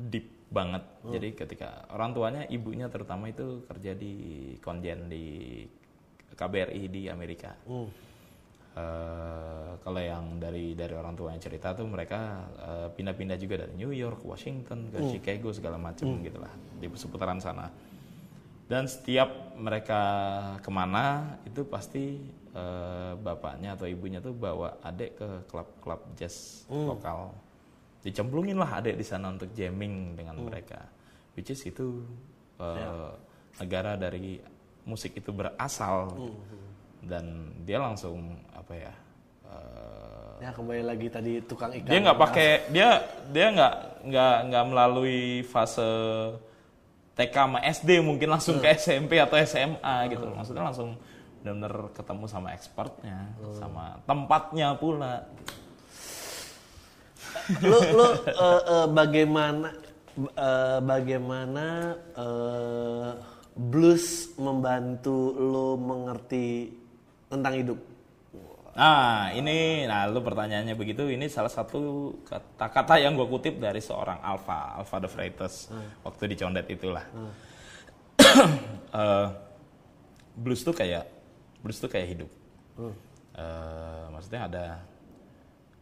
[0.00, 0.82] deep banget.
[1.10, 4.14] Jadi ketika orang tuanya, ibunya terutama itu kerja di
[4.62, 5.66] konjen di
[6.38, 7.58] KBRI di Amerika.
[7.66, 7.90] Hmm.
[8.74, 13.78] Eh, kalau yang dari dari orang tua yang cerita tuh mereka eh, pindah-pindah juga dari
[13.78, 16.50] New York, Washington, ke Chicago segala macam gitulah
[16.82, 17.70] di seputaran sana.
[18.66, 20.02] Dan setiap mereka
[20.58, 22.18] ke mana itu pasti
[22.50, 27.30] eh, bapaknya atau ibunya tuh bawa adik ke klub-klub jazz lokal.
[28.04, 30.76] Dicemplungin lah adik di sana untuk jamming dengan mereka.
[31.32, 32.04] Which is itu
[32.60, 33.10] eh,
[33.58, 34.36] negara dari
[34.84, 36.12] musik itu berasal.
[37.00, 38.92] Dan dia langsung apa ya
[39.48, 41.88] eh, ya kembali lagi tadi tukang ikan.
[41.88, 42.88] dia nggak pakai dia
[43.32, 43.74] dia nggak
[44.08, 45.88] nggak nggak melalui fase
[47.16, 50.28] TK sama SD mungkin langsung ke SMP atau SMA gitu.
[50.28, 50.96] Maksudnya langsung
[51.44, 53.28] benar-benar ketemu sama expertnya
[53.60, 55.28] sama tempatnya pula
[57.60, 59.68] lu lu eh, eh, bagaimana
[60.16, 61.66] eh, bagaimana
[62.16, 63.10] eh,
[63.54, 66.72] blues membantu lu mengerti
[67.28, 67.80] tentang hidup
[68.74, 74.18] Nah, ini, nah lu pertanyaannya begitu, ini salah satu kata-kata yang gue kutip dari seorang
[74.18, 75.70] Alpha, Alpha the Freitas,
[76.02, 77.06] waktu di Condet itulah.
[78.94, 79.28] Eh,
[80.38, 81.10] blues tuh kayak,
[81.58, 82.30] blues tuh kayak hidup.
[83.34, 84.66] Eh, maksudnya ada,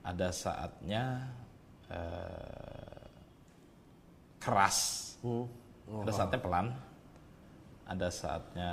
[0.01, 1.29] ada saatnya
[1.93, 3.03] eh,
[4.41, 4.79] keras,
[5.87, 6.67] ada saatnya pelan,
[7.85, 8.73] ada saatnya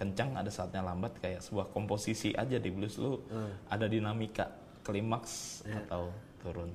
[0.00, 2.96] kencang, ada saatnya lambat kayak sebuah komposisi aja di blues.
[2.96, 3.20] Lu
[3.68, 4.48] ada dinamika
[4.80, 6.08] klimaks atau
[6.40, 6.72] turun.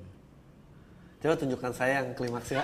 [1.22, 2.62] coba tunjukkan saya yang klimaksnya.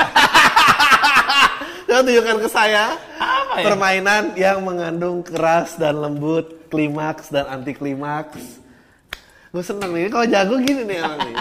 [1.87, 2.89] Coba tunjukkan ke saya.
[2.89, 3.17] Ya?
[3.65, 8.61] permainan yang mengandung keras dan lembut klimaks dan anti klimaks
[9.49, 11.35] gue seneng nih kalau jago gini nih orang nih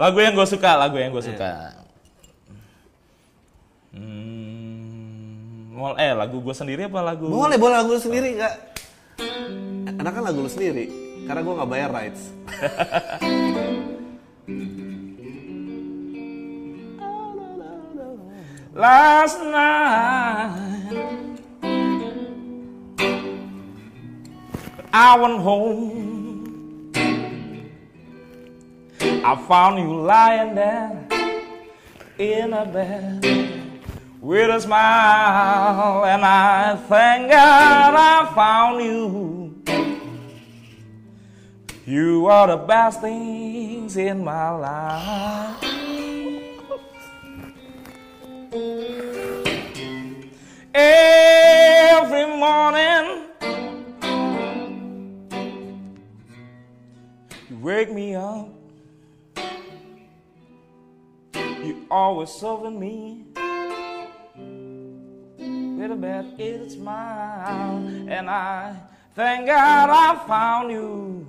[0.00, 1.76] lagu yang gue suka, lagu yang gue suka.
[3.92, 7.28] Hmm, eh lagu gue sendiri apa lagu?
[7.28, 8.54] boleh boleh lagu lu sendiri nggak
[9.98, 10.86] enak kan lagu lu sendiri
[11.26, 12.22] karena gue nggak bayar rights
[18.70, 20.54] Last night
[24.94, 26.19] I went home
[29.02, 31.06] I found you lying there
[32.18, 33.24] in a bed
[34.20, 39.62] with a smile, and I thank God I found you.
[41.86, 45.64] You are the best things in my life.
[50.74, 53.26] Every morning,
[57.48, 58.59] you wake me up.
[61.62, 63.26] You always serving me
[65.76, 68.76] with a bad smile, and I
[69.14, 71.26] thank God I found you.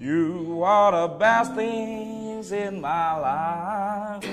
[0.00, 4.24] You are the best things in my life.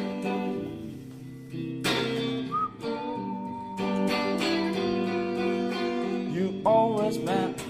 [6.34, 7.62] You always meant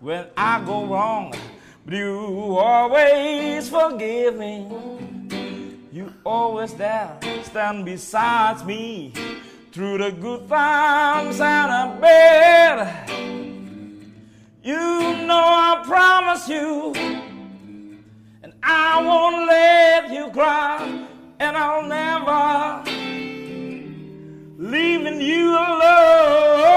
[0.00, 1.34] when I go wrong,
[1.84, 4.66] but you always forgive me.
[6.24, 9.12] Always there, stand beside me
[9.72, 13.08] through the good times and the bad.
[14.62, 14.76] You
[15.26, 16.92] know I promise you,
[18.42, 21.06] and I won't let you cry,
[21.38, 22.82] and I'll never
[24.58, 26.67] leaving you alone.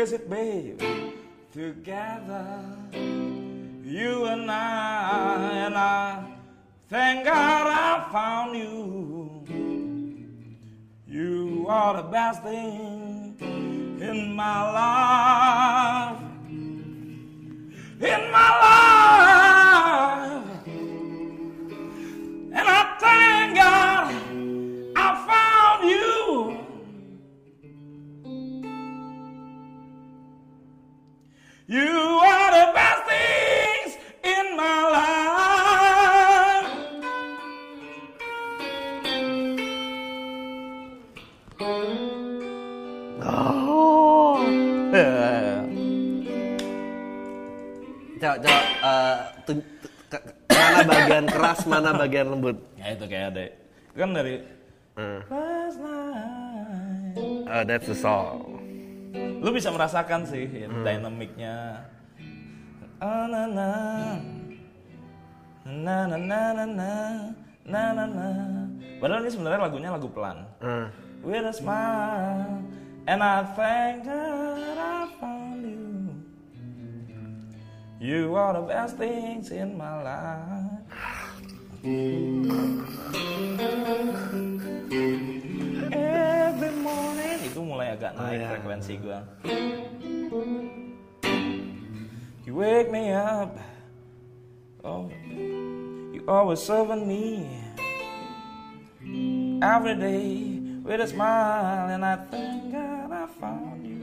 [0.00, 0.80] Will it, babe,
[1.52, 2.64] together.
[2.94, 6.24] You and I, and I
[6.88, 9.44] thank God I found you.
[11.06, 13.36] You are the best thing
[14.00, 16.22] in my life.
[18.00, 20.66] In my life.
[22.54, 24.29] And I thank God
[31.70, 33.90] You are the best things
[34.26, 36.66] in my life.
[43.22, 44.42] Oh.
[48.18, 49.16] Coba, coba eh,
[49.46, 49.62] tu-
[50.50, 52.58] mana bagian keras, mana bagian lembut.
[52.82, 53.46] Ya itu kayak ada.
[53.46, 54.42] Itu kan dari
[55.30, 57.14] last night.
[57.46, 58.59] Oh, that's the song.
[59.40, 61.80] Lu bisa merasakan sih ya, dynamicnya.
[63.00, 63.70] Ah, na na.
[65.64, 66.92] Na na na na na.
[67.64, 68.28] Na na na.
[69.00, 70.44] Padahal ini sebenarnya lagunya lagu pelan.
[70.60, 70.92] Hmm.
[71.24, 72.60] With a smile
[73.08, 75.88] and I thank God I found you.
[78.00, 80.84] You are the best things in my life.
[87.60, 88.48] Itu mulai agak naik oh, iya.
[88.56, 89.20] frekuensi gua.
[92.48, 93.52] You wake me up.
[94.80, 95.12] Oh,
[96.08, 97.44] you always serving me
[99.60, 104.00] every day with a smile, and I thank God I found you.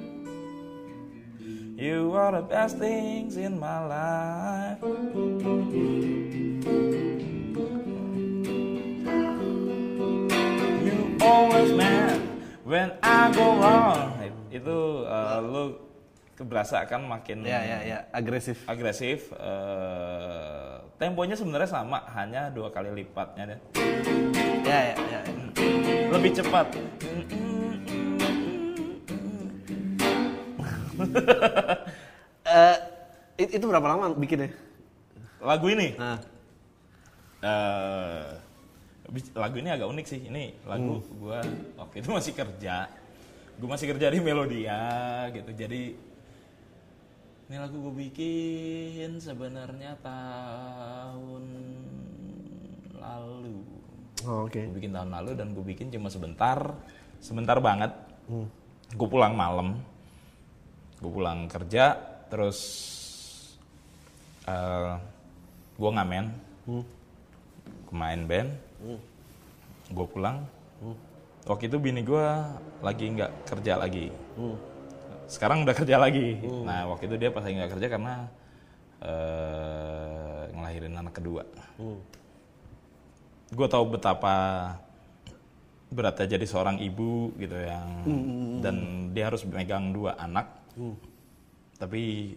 [1.82, 4.86] You are the best things in my life.
[10.86, 12.27] You always man
[12.68, 14.11] when I go wrong.
[14.51, 15.63] Itu uh, lu
[16.38, 18.61] keberasakan makin Ya, ya, ya, agresif.
[18.70, 19.34] agresif.
[19.34, 23.59] eh, temponya sebenarnya sama, hanya dua kali lipatnya deh.
[24.61, 25.20] Ya, ya, ya.
[26.13, 26.70] Lebih cepat.
[33.38, 34.49] It- itu berapa lama bikinnya?
[35.38, 36.26] Lagu ini, Nah, bis-
[39.36, 40.22] lagu ini agak unik sih.
[40.28, 41.39] Ini lagu gua
[41.80, 42.88] waktu itu masih kerja.
[43.58, 44.80] Gue masih kerja di Melodia
[45.34, 45.49] gitu.
[45.49, 45.97] Jadi
[47.47, 51.43] ini lagu gue bikin sebenarnya tahun
[52.99, 53.64] lalu.
[54.28, 54.60] oh, oke.
[54.60, 56.76] Gue bikin tahun lalu dan gue bikin cuma sebentar,
[57.24, 57.95] sebentar banget.
[58.93, 59.80] Gue pulang malam,
[60.99, 61.95] gue pulang kerja,
[62.28, 62.60] terus
[65.80, 66.26] gue ngamen,
[66.68, 66.84] gue
[67.95, 68.51] main band,
[69.88, 70.44] gue pulang.
[71.48, 72.28] Waktu itu bini gue
[72.84, 74.12] lagi nggak kerja lagi.
[75.28, 76.38] Sekarang udah kerja lagi.
[76.64, 78.14] Nah waktu itu dia pas lagi nggak kerja karena
[79.02, 81.44] eh, ngelahirin anak kedua
[83.48, 84.36] gue tahu betapa
[85.88, 87.88] beratnya jadi seorang ibu gitu yang
[88.60, 88.76] dan
[89.16, 90.52] dia harus megang dua anak
[91.80, 92.36] tapi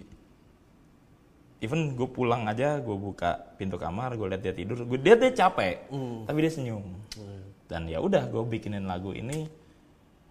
[1.61, 5.31] even gue pulang aja gue buka pintu kamar gue lihat dia tidur gue dia dia
[5.33, 5.89] capek
[6.25, 6.85] tapi dia senyum.
[7.71, 9.47] Dan ya udah gue bikinin lagu ini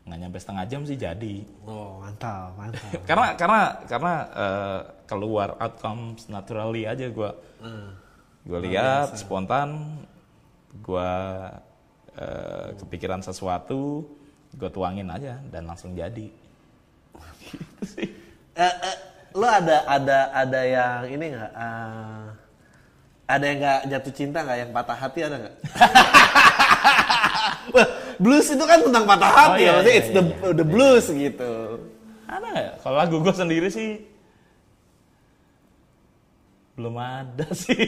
[0.03, 1.45] nggak nyampe setengah jam sih jadi.
[1.69, 2.97] Oh, mantap, mantap.
[3.09, 7.91] karena karena karena eh, keluar outcomes naturally aja gue Hmm.
[8.47, 9.99] gue lihat spontan
[10.82, 11.11] gue
[12.17, 14.07] eh, kepikiran sesuatu
[14.55, 16.27] gue tuangin aja dan langsung jadi.
[17.45, 18.09] Gitu sih.
[18.57, 18.97] Eh, eh,
[19.39, 21.51] lo ada ada ada yang ini nggak?
[21.53, 22.23] eh,
[23.25, 24.57] ada yang nggak jatuh cinta nggak?
[24.59, 25.55] Yang patah hati ada nggak?
[28.19, 30.23] Blues itu kan tentang patah hati Oh, iya, ya, maksudnya iya, it's the
[30.53, 31.51] the blues gitu.
[32.25, 34.05] ada ya kalau lagu gue sendiri sih
[36.75, 37.79] belum ada sih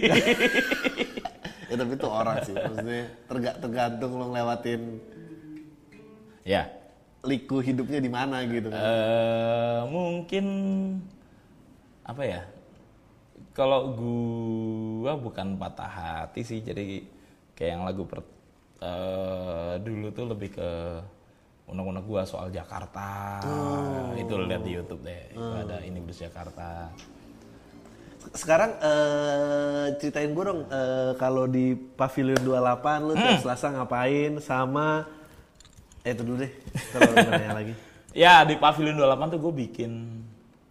[1.68, 5.00] Ya tapi itu orang sih, maksudnya terga- tergantung lo ngelewatin
[6.44, 6.68] ya
[7.22, 8.76] liku hidupnya di mana gitu kan.
[8.78, 10.46] eh mungkin
[12.02, 12.42] apa ya
[13.52, 17.04] kalau gua bukan patah hati sih jadi
[17.54, 18.24] kayak yang lagu per,
[18.82, 20.70] eh, dulu tuh lebih ke
[21.70, 23.40] unek-unek gua soal Jakarta
[24.18, 26.92] itu lihat di YouTube deh itu ada ini bus Jakarta
[28.38, 35.10] Sekarang eh, ceritain gue dong eh, kalau di Pavilion 28 lu tiap Selasa ngapain sama
[36.06, 36.54] eh itu dulu deh.
[36.94, 37.74] Kalau nanya lagi.
[38.12, 40.21] Ya di Pavilion 28 tuh gue bikin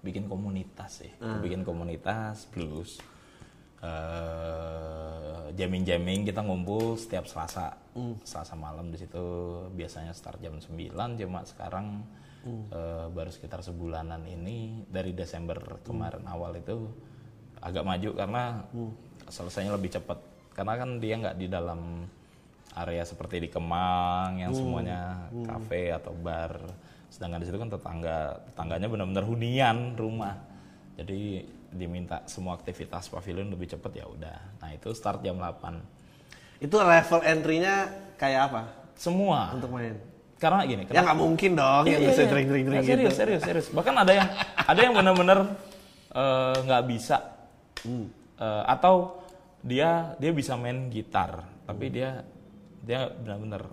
[0.00, 1.12] bikin komunitas sih.
[1.16, 3.00] Gua bikin komunitas blues.
[3.80, 7.74] eh jamming-jamming kita ngumpul setiap Selasa.
[8.22, 9.24] Selasa malam di situ
[9.72, 12.04] biasanya start jam 9 cuma sekarang
[12.72, 16.92] eh, baru sekitar sebulanan ini dari Desember kemarin awal itu
[17.60, 18.64] agak maju karena
[19.28, 20.18] selesainya lebih cepat.
[20.52, 22.04] Karena kan dia nggak di dalam
[22.76, 26.60] area seperti di Kemang yang semuanya kafe atau bar.
[27.10, 28.16] Sedangkan di situ kan tetangga
[28.50, 30.34] tetangganya benar-benar hunian rumah.
[30.96, 34.38] Jadi diminta semua aktivitas pavilion lebih cepat ya udah.
[34.58, 36.62] Nah, itu start jam 8.
[36.62, 37.76] Itu level entry-nya
[38.18, 38.62] kayak apa
[38.94, 39.54] Semua.
[39.54, 39.96] untuk main?
[40.40, 42.30] Karena gini, Ya nggak mungkin dong Iya, yang iya, bisa iya.
[42.64, 42.88] Nah, gitu.
[42.88, 43.66] Serius, serius, serius.
[43.70, 45.38] Bahkan ada yang ada yang benar-benar
[46.10, 47.16] eh, nggak bisa
[47.80, 48.12] Hmm.
[48.36, 49.24] Eh, atau
[49.60, 51.94] dia dia bisa main gitar, tapi Hmm.
[51.96, 52.10] dia
[52.84, 53.68] dia benar-benar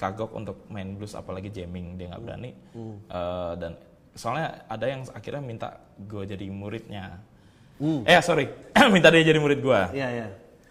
[0.00, 2.50] kagok untuk main blues apalagi jamming dia nggak berani.
[2.72, 2.96] Hmm.
[3.04, 3.72] Eh, dan
[4.16, 5.68] soalnya ada yang akhirnya minta
[6.00, 7.20] gue jadi muridnya.
[7.76, 8.08] Hmm.
[8.08, 8.48] Eh sorry,
[8.94, 9.80] minta dia jadi murid gue.
[9.92, 10.26] Iya, iya.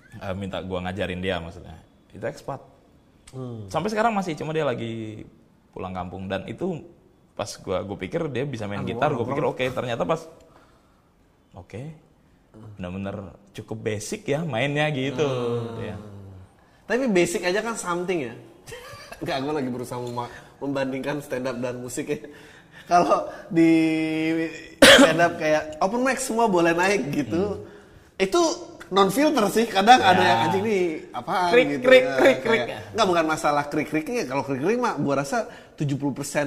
[0.10, 1.78] Eh, minta gua ngajarin dia maksudnya
[2.10, 2.58] itu ekspat
[3.30, 3.70] Hmm.
[3.70, 5.22] sampai sekarang masih cuma dia lagi
[5.70, 6.82] pulang kampung dan itu
[7.38, 10.26] pas gua gue pikir dia bisa main gitar gue pikir oke ternyata pas
[11.54, 11.82] oke
[12.74, 15.30] benar-benar cukup basic ya mainnya gitu
[15.78, 15.94] ya.
[16.90, 18.34] Tapi basic aja kan something ya.
[19.20, 22.20] Enggak, gue lagi berusaha mema- membandingkan stand up dan musik ya.
[22.86, 23.72] Kalau di
[24.82, 27.68] stand up kayak open mic semua boleh naik gitu.
[28.16, 28.42] Itu
[28.90, 29.68] non filter sih.
[29.68, 31.84] Kadang ada yang anjing nih apaan Krik, gitu.
[31.84, 32.16] krik, ya.
[32.16, 32.94] krik, Kayak- krik.
[32.96, 34.24] Nggak bukan masalah krik-kriknya.
[34.26, 35.46] Kalau krik-krik mah gua rasa
[35.76, 35.96] 70%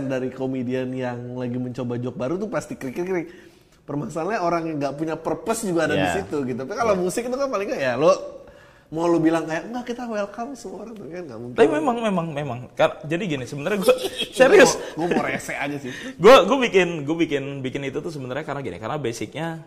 [0.07, 3.31] dari komedian yang lagi mencoba joke baru tuh pasti krik-krik.
[3.83, 6.15] Permasalahannya orang yang nggak punya purpose juga ada di Ya.
[6.19, 6.59] situ gitu.
[6.59, 8.42] Tapi kalau musik itu kan paling ya lo
[8.93, 10.95] mau lu bilang kayak enggak kita welcome semua orang.
[10.95, 11.57] Tuh kan nggak mungkin.
[11.57, 12.59] tapi memang memang memang.
[13.09, 13.97] Jadi gini sebenarnya gue
[14.39, 14.77] serius.
[14.93, 15.91] Gue mau rese aja sih.
[16.23, 19.65] gue gue bikin gue bikin bikin itu tuh sebenarnya karena gini karena basicnya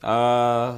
[0.00, 0.72] eh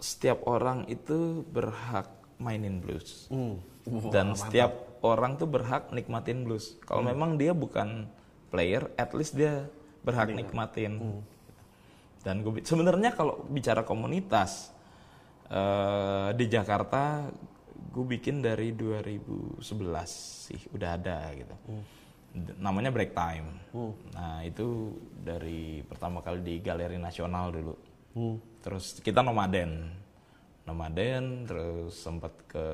[0.00, 2.08] setiap orang itu berhak
[2.40, 3.28] mainin blues.
[3.28, 3.60] Hmm.
[4.08, 6.80] dan setiap orang tuh berhak nikmatin blues.
[6.88, 8.08] Kalau memang dia bukan
[8.48, 9.68] player at least dia
[10.00, 11.20] berhak nikmatin.
[12.24, 14.73] Dan gue sebenarnya kalau bicara komunitas
[15.48, 17.28] eh, di Jakarta
[17.94, 19.62] gue bikin dari 2011
[20.50, 21.54] sih udah ada gitu.
[22.34, 23.46] D- namanya break time.
[24.12, 27.74] Nah itu dari pertama kali di Galeri Nasional dulu.
[28.60, 30.02] Terus kita nomaden.
[30.64, 32.66] Nomaden terus sempat ke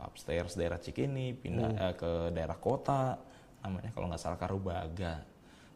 [0.00, 3.18] upstairs daerah Cikini pindah eh, ke daerah kota
[3.60, 5.20] namanya kalau nggak salah Karubaga.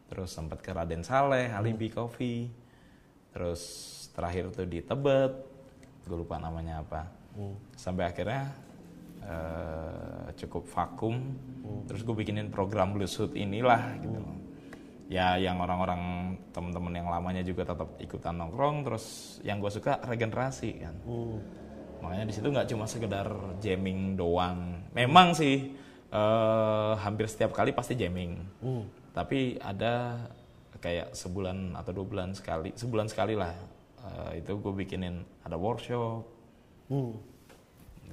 [0.05, 2.49] Terus sempat ke Raden Saleh Alibi Coffee.
[3.29, 3.61] Terus
[4.15, 5.33] terakhir tuh di Tebet
[6.05, 7.09] gue lupa namanya apa.
[7.75, 8.47] Sampai akhirnya
[9.25, 11.19] eh, cukup vakum.
[11.89, 14.21] Terus gue bikinin program Blueshoot inilah gitu.
[15.05, 18.85] Ya yang orang-orang temen-temen yang lamanya juga tetap ikutan nongkrong.
[18.85, 20.95] Terus yang gue suka regenerasi kan.
[22.01, 23.27] Makanya di situ nggak cuma sekedar
[23.59, 24.85] jamming doang.
[24.93, 25.73] Memang sih
[26.09, 28.37] eh, hampir setiap kali pasti jamming.
[29.11, 30.23] Tapi ada
[30.85, 33.49] kayak sebulan atau dua bulan sekali sebulan sekali lah
[34.05, 36.23] eh, itu gue bikinin ada workshop
[36.85, 37.17] Hmm.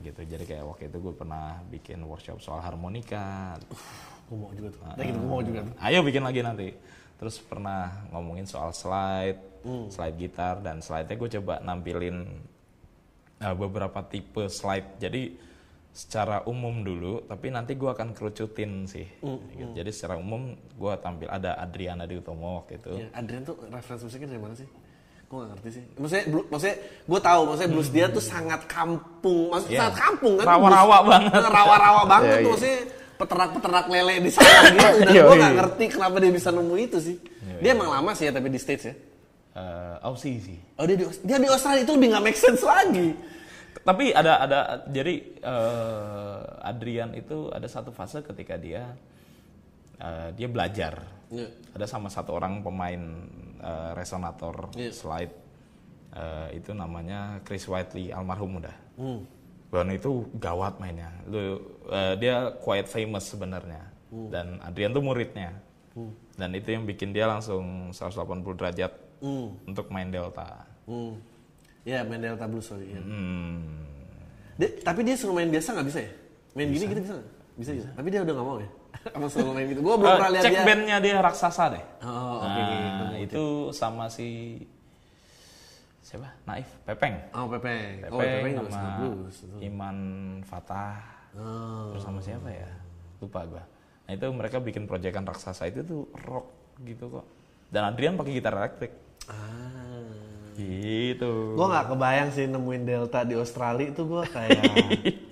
[0.01, 3.61] gitu jadi kayak waktu itu gue pernah bikin workshop soal harmonika
[4.24, 4.80] Gue mau juga tuh.
[4.80, 5.74] Nah, gitu gue mau juga tuh.
[5.76, 6.68] Ayo bikin lagi nanti.
[7.20, 9.38] terus pernah ngomongin soal slide,
[9.93, 12.26] slide gitar dan slide-nya gue coba nampilin
[13.38, 14.99] uh, beberapa tipe slide.
[14.99, 15.38] Jadi
[15.93, 19.07] secara umum dulu, tapi nanti gue akan kerucutin sih.
[19.55, 19.70] Gitu.
[19.70, 22.93] Jadi secara umum gue tampil ada Adriana di Utomo waktu itu.
[23.05, 24.66] Ya, Adrian tuh referensi musiknya dari mana sih?
[25.33, 25.85] Gue gak ngerti sih.
[25.97, 26.76] Maksudnya, blu- maksudnya
[27.09, 29.80] gue tahu, maksudnya blues dia tuh sangat kampung, maksudnya Iya.
[29.80, 30.45] sangat kampung kan?
[30.45, 31.41] Rawa-rawa banget.
[31.57, 32.51] Rawa-rawa banget Iya, tuh, iya.
[32.53, 32.78] maksudnya
[33.16, 34.89] peternak-peternak lele di sana gitu.
[35.01, 35.43] Dan Iya, gue iya.
[35.43, 37.16] gak ngerti kenapa dia bisa nemu itu sih.
[37.64, 38.95] Dia emang lama sih ya tapi di stage ya.
[39.53, 40.59] Uh, Aussie sih.
[40.76, 43.16] Oh dia di, dia di Australia itu lebih gak make sense lagi.
[43.83, 48.95] Tapi ada ada jadi eh, Adrian itu ada satu fase ketika dia
[49.97, 51.03] eh, dia belajar.
[51.28, 51.49] Iya.
[51.72, 53.01] Ada sama satu orang pemain
[53.62, 54.90] eh, resonator Iya.
[54.90, 55.34] slide
[56.12, 58.76] eh, itu namanya Chris Whiteley almarhum udah.
[58.98, 59.22] Hmm.
[59.88, 61.08] Itu gawat mainnya.
[61.24, 61.38] Lu
[61.88, 63.80] eh, dia quite famous sebenarnya.
[64.12, 64.28] Hmm.
[64.28, 65.56] Dan Adrian tuh muridnya.
[66.32, 68.92] Dan itu yang bikin dia langsung 180 derajat
[69.22, 69.54] Hmm.
[69.64, 70.66] untuk main delta.
[70.84, 71.16] Hmm.
[71.82, 72.90] Ya main Delta Blues sorry.
[72.90, 72.98] Ya.
[72.98, 73.82] Hmm.
[74.54, 76.12] Dia- tapi dia suruh main biasa nggak bisa ya?
[76.52, 77.28] Main gini gitu bisa nggak?
[77.56, 77.88] Bisa bisa.
[77.92, 78.70] Tapi dia udah nggak mau ya?
[79.26, 79.80] Suruh main gitu?
[79.80, 80.62] Gue belum Eh, pernah lihat cek dia.
[80.62, 81.84] bandnya dia raksasa deh.
[82.01, 83.18] Oh, oke, nah, oke, oke.
[83.20, 84.28] itu sama si
[86.01, 86.28] siapa?
[86.45, 87.14] Naif, Pepeng.
[87.32, 88.03] Oh Pepeng.
[88.03, 89.36] Pepeng, Oh Pepeng sama sama blues.
[89.59, 89.99] Iman
[90.43, 90.99] Fatah.
[91.32, 91.90] Oh.
[91.90, 92.68] Terus sama siapa ya?
[93.18, 93.64] Lupa gua.
[94.03, 96.47] Nah, itu mereka bikin proyekan raksasa itu tuh rock
[96.82, 97.24] gitu kok.
[97.68, 98.93] Dan Adrian pakai gitar elektrik.
[99.24, 100.05] Ah.
[100.53, 101.57] Gitu.
[101.57, 104.62] Gue nggak kebayang sih nemuin Delta di Australia itu gue kayak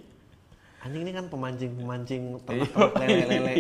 [0.81, 3.55] anjing ini kan pemancing pemancing ternak lele lele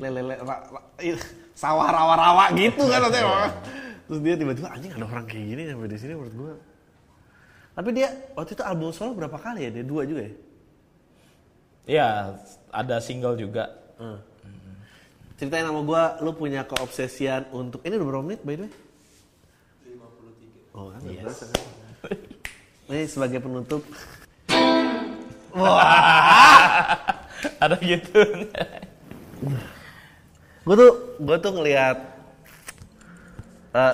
[0.00, 1.14] lele lele
[1.54, 3.52] sawah rawa rawa gitu kan maksudnya.
[4.04, 6.54] Terus dia tiba-tiba anjing ada orang kayak gini sampai di sini menurut gue.
[7.74, 9.70] Tapi dia waktu itu album solo berapa kali ya?
[9.72, 10.34] Dia dua juga ya?
[11.84, 12.08] Iya,
[12.72, 13.68] ada single juga.
[14.00, 14.20] Hmm.
[15.34, 18.72] Ceritain sama gue, lu punya keobsesian untuk ini udah berapa menit by the way?
[20.72, 20.78] 53.
[20.78, 21.62] Oh, kan udah berasa kan?
[22.88, 23.82] Ini sebagai penutup.
[27.64, 28.20] ada gitu.
[30.64, 31.98] gue tuh gue tuh ngelihat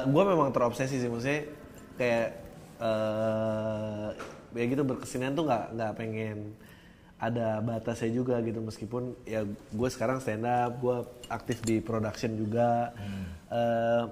[0.07, 1.43] gue memang terobsesi sih maksudnya
[1.97, 2.29] kayak
[2.81, 4.09] eh
[4.51, 6.59] ya gitu berkesenian tuh nggak nggak pengen
[7.21, 8.65] ada batasnya juga gitu.
[8.65, 10.97] Meskipun ya gue sekarang stand up gue
[11.29, 12.97] aktif di production juga.
[13.53, 14.03] Eh,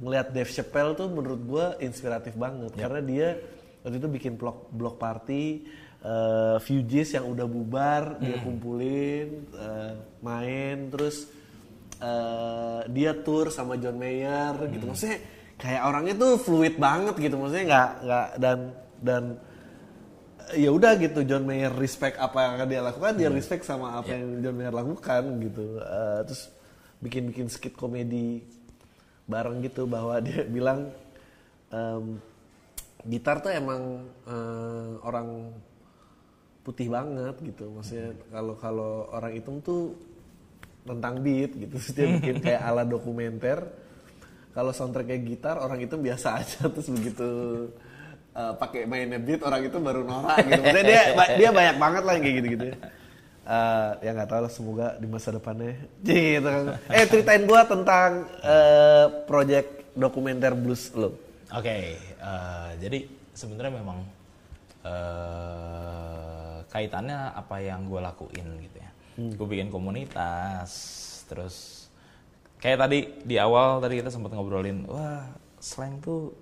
[0.00, 2.76] ngelihat Dave Chappelle tuh menurut gue inspiratif banget.
[2.76, 3.40] Karena dia
[3.80, 5.64] waktu itu bikin blog blog party
[6.00, 9.92] eh Fugees yang udah bubar dia kumpulin eh,
[10.24, 11.28] main terus
[12.00, 14.88] eh, dia tour sama John Mayer gitu.
[14.88, 15.20] Maksudnya
[15.60, 17.36] kayak orangnya tuh fluid banget gitu.
[17.36, 18.58] Maksudnya nggak nggak dan
[19.04, 19.24] dan
[20.56, 21.20] ya udah gitu.
[21.28, 24.72] John Mayer respect apa yang akan dia lakukan dia respect sama apa yang John Mayer
[24.72, 25.76] lakukan gitu.
[25.84, 26.48] Eh, terus
[27.04, 28.40] bikin bikin skit komedi
[29.28, 30.88] bareng gitu bahwa dia bilang
[31.68, 32.16] em,
[33.04, 35.52] gitar tuh emang eh, orang
[36.70, 37.66] putih banget gitu.
[37.74, 39.98] Maksudnya kalau kalau orang hitam tuh
[40.86, 41.74] tentang beat gitu.
[41.74, 43.66] Terus dia bikin kayak ala dokumenter.
[44.54, 46.70] Kalau soundtracknya gitar orang itu biasa aja.
[46.70, 47.30] Terus begitu
[48.38, 50.62] uh, pakai mainnya beat orang itu baru norak gitu.
[50.62, 51.02] Maksudnya dia
[51.34, 52.78] dia banyak banget lah yang kayak gitu gitu ya
[53.40, 55.74] Uh, ya nggak tahu lah semoga di masa depannya.
[56.06, 56.76] Gitu kan.
[56.86, 61.18] eh ceritain gua tentang uh, project dokumenter blues lo.
[61.50, 63.98] Oke, eh, jadi sebenarnya memang
[64.86, 66.39] eh,
[66.70, 68.90] kaitannya apa yang gue lakuin gitu ya.
[69.36, 70.70] Gue bikin komunitas,
[71.28, 71.86] terus
[72.62, 75.26] kayak tadi di awal tadi kita sempat ngobrolin, wah
[75.60, 76.32] slang tuh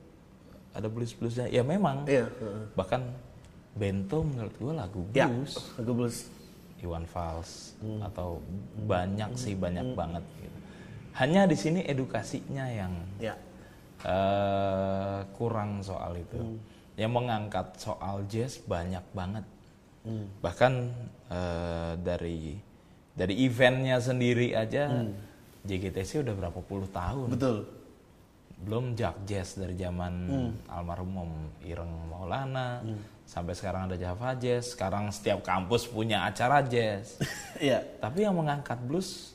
[0.76, 1.50] ada blues bluesnya.
[1.50, 2.06] Ya memang.
[2.06, 2.62] Iya, heeh.
[2.76, 3.02] Bahkan
[3.78, 5.54] Bento menurut gue lagu ya blues.
[5.78, 6.18] lagu blues
[6.82, 8.38] Iwan Fals atau
[8.86, 10.58] banyak sih banyak banget gitu.
[11.18, 13.34] Hanya di sini edukasinya yang ya
[14.06, 16.38] eh, kurang soal itu.
[16.98, 19.46] Yang mengangkat soal jazz banyak banget.
[20.40, 20.72] Bahkan
[21.28, 22.56] eh, dari
[23.12, 25.04] dari eventnya sendiri aja
[25.66, 27.28] JGTC udah berapa puluh tahun.
[27.34, 27.66] betul
[28.58, 30.26] Belum Jack Jazz dari zaman
[30.66, 31.32] almarhum Om
[31.62, 32.82] Ireng Maulana
[33.22, 34.74] sampai sekarang ada Java Jazz.
[34.74, 37.18] Sekarang setiap kampus punya acara jazz.
[37.58, 37.82] Iya.
[37.98, 39.34] Tapi yang mengangkat blues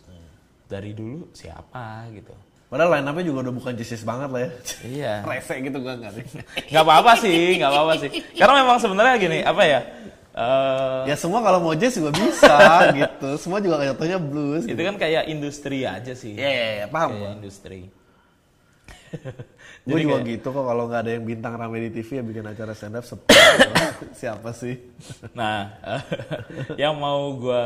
[0.67, 2.32] dari dulu siapa gitu.
[2.67, 4.51] Padahal line up-nya juga udah bukan jazz banget lah ya.
[4.82, 5.13] Iya.
[5.30, 6.26] Rese gitu gua nggak sih.
[6.74, 8.09] nggak apa-apa sih, nggak apa-apa sih.
[8.34, 9.80] Karena memang sebenarnya gini, apa ya?
[10.36, 12.55] Eh, ya semua kalau mau jazz juga bisa
[12.99, 13.29] gitu.
[13.38, 14.65] Semua juga jatuhnya blues.
[14.65, 16.34] itu kan kayak industri aja sih.
[16.34, 17.29] Iya, iya, iya, paham Kayak gua.
[17.36, 17.79] industri.
[19.84, 22.23] Gue Jadi juga kayak- gitu kok kalau nggak ada yang bintang rame di TV ya
[22.23, 23.29] bikin acara stand up sepi.
[24.19, 24.75] Siapa sih?
[25.38, 25.69] Nah,
[26.75, 27.63] yang mau gua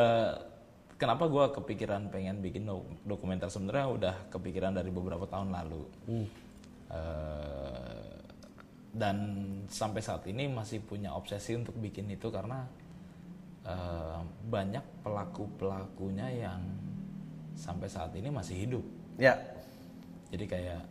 [0.95, 5.81] kenapa gue kepikiran pengen bikin do- dokumenter sebenarnya udah kepikiran dari beberapa tahun lalu
[6.87, 7.96] Eh,
[8.97, 9.15] dan
[9.69, 12.65] sampai saat ini masih punya obsesi untuk bikin itu karena
[13.63, 16.61] eh, banyak pelaku pelakunya yang
[17.53, 18.85] sampai saat ini masih hidup
[19.17, 19.33] Ya.
[20.29, 20.81] jadi kayak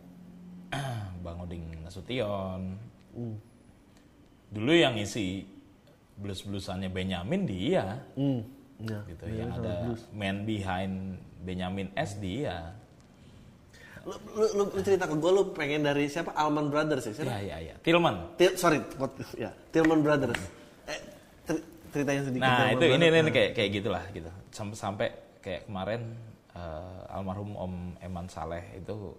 [1.23, 2.75] Bang Oding Nasution
[4.47, 5.43] dulu yang ngisi
[6.15, 8.41] blues bluesannya Benyamin dia Hmm.
[8.77, 9.01] Ya.
[9.09, 12.77] gitu yang ada man behind Benyamin S dia
[14.07, 16.31] Lu, lu, lu, lu cerita ke gue lu pengen dari siapa?
[16.31, 17.13] Alman Brothers ya?
[17.13, 17.27] Siapa?
[17.29, 20.39] ya ya ya Tillman Til- sorry, what- ya, Tillman Brothers.
[20.85, 20.99] Eh,
[21.43, 22.41] cer- ceritanya sedikit.
[22.41, 23.19] nah Tillman itu ini, Brothers.
[23.19, 26.01] ini kayak kayak gitulah gitu sampai sampai kayak kemarin
[26.49, 29.11] eh, almarhum Om Eman Saleh itu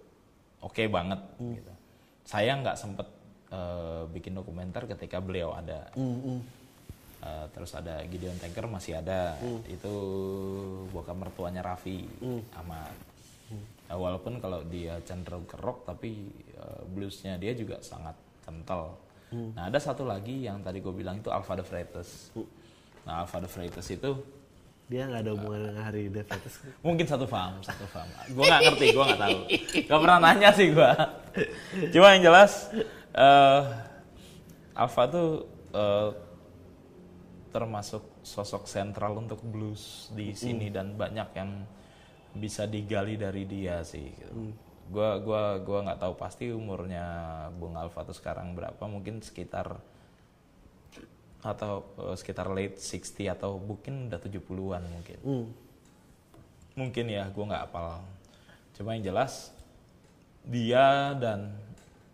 [0.59, 1.71] oke banget gitu
[2.23, 3.07] saya nggak sempet
[3.47, 5.93] eh, bikin dokumenter ketika beliau ada
[7.19, 9.35] Eh, terus ada Gideon Tanker masih ada
[9.67, 9.91] itu
[10.89, 12.07] bokap mertuanya Raffi
[13.89, 18.13] Eh, walaupun kalau dia cenderung ke rock tapi eh, bluesnya dia juga sangat
[18.45, 18.93] kental.
[19.29, 22.33] Nah ada satu lagi yang tadi gue bilang itu Alpha the Freitas
[23.05, 24.17] nah Alpha the Freitas itu
[24.89, 26.65] Dia nggak ada hubungan dengan hari Devatus.
[26.85, 29.39] mungkin satu farm satu farm gue nggak ngerti gue nggak tahu.
[29.85, 30.91] Gak pernah nanya sih gue
[31.93, 32.73] cuma yang jelas
[33.13, 33.61] eh
[34.73, 35.29] Alpha tuh
[35.77, 36.09] eh,
[37.53, 41.49] termasuk sosok sentral untuk blues di sini dan banyak yang
[42.39, 44.55] bisa digali dari dia sih gitu.
[44.89, 47.05] gua gua gua nggak tahu pasti umurnya
[47.53, 49.77] Bung Alpha tuh sekarang berapa mungkin sekitar
[51.39, 55.19] atau eh, sekitar late 60 atau mungkin udah 70-an mungkin.
[55.23, 55.47] Hmm.
[56.77, 57.99] mungkin ya gue nggak apal
[58.71, 59.51] cuma yang jelas
[60.47, 61.51] dia dan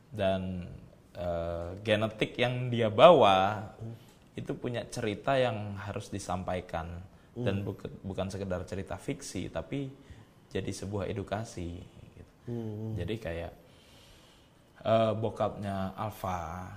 [0.09, 0.65] dan
[1.13, 3.69] eh, genetik yang dia bawa
[4.35, 7.15] itu punya cerita yang harus disampaikan.
[7.35, 9.91] Dan bukan bukan sekedar cerita fiksi tapi
[10.55, 12.23] jadi sebuah edukasi gitu.
[12.95, 13.51] jadi kayak
[14.81, 16.71] eh, bokapnya Alpha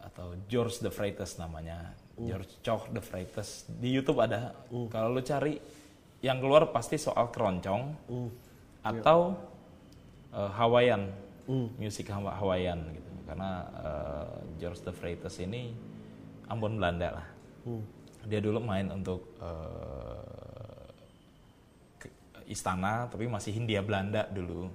[0.00, 1.96] atau George the Freitas namanya.
[2.12, 4.52] George Chow the Freitas di YouTube ada.
[4.86, 5.56] Kalau lu cari
[6.20, 7.82] yang keluar pasti soal keroncong
[8.84, 9.32] atau
[10.30, 11.02] eh, Hawaiian.
[11.74, 13.10] Musik Hawa- Hawaiian gitu.
[13.26, 14.26] Karena eh,
[14.58, 15.72] George the Freitas ini
[16.46, 17.26] Ambon Belanda lah.
[18.22, 20.21] Dia dulu main untuk ke-
[22.52, 24.68] istana tapi masih Hindia Belanda dulu.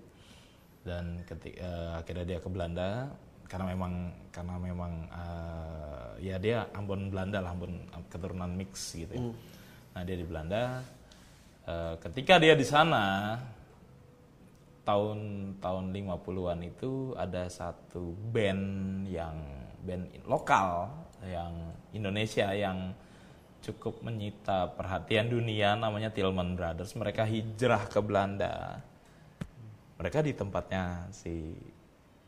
[0.82, 3.12] Dan ketika akhirnya dia ke Belanda
[3.48, 3.94] karena memang
[4.32, 9.24] karena memang eh, ya dia Ambon Belanda lah Ambon keturunan mix gitu ya.
[9.96, 10.84] nah dia di Belanda.
[11.68, 13.36] Eh, ketika dia di sana
[14.88, 15.20] tahun
[15.60, 19.36] tahun 50-an itu ada satu band yang
[19.84, 20.88] band lokal
[21.28, 22.96] yang Indonesia yang
[23.68, 26.96] cukup menyita perhatian dunia namanya Tillman Brothers.
[26.96, 28.80] Mereka hijrah ke Belanda.
[30.00, 31.52] Mereka di tempatnya si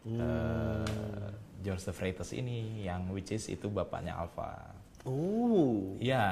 [0.04, 1.28] eh,
[1.64, 4.76] George the Freitas ini yang which is itu bapaknya Alpha.
[5.08, 5.96] Oh.
[6.04, 6.28] Ya,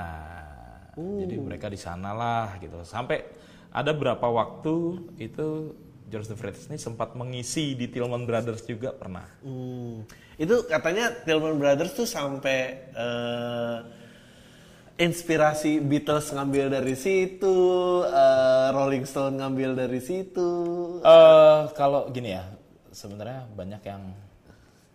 [0.97, 2.83] jadi mereka di sana lah gitu.
[2.83, 3.23] Sampai
[3.71, 5.77] ada berapa waktu itu
[6.07, 9.27] George the Freitas ini sempat mengisi di Tillman Brothers juga pernah.
[9.45, 10.07] Hmm.
[10.39, 13.77] Itu katanya Tillman Brothers tuh sampai eh,
[14.97, 17.55] inspirasi Beatles ngambil dari situ,
[18.05, 20.49] eh, Rolling Stone ngambil dari situ.
[21.05, 22.43] Eh kalau gini ya,
[22.91, 24.03] sebenarnya banyak yang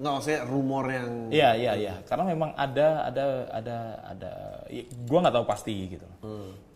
[0.02, 3.24] Nggak maksudnya rumor yang Iya iya iya, karena memang ada ada
[3.54, 4.30] ada ada,
[4.66, 6.08] ya, gua nggak tahu pasti gitu.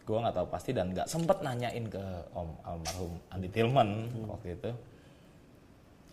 [0.07, 4.71] Gua nggak tahu pasti dan nggak sempet nanyain ke Om almarhum Andi Tillman waktu itu.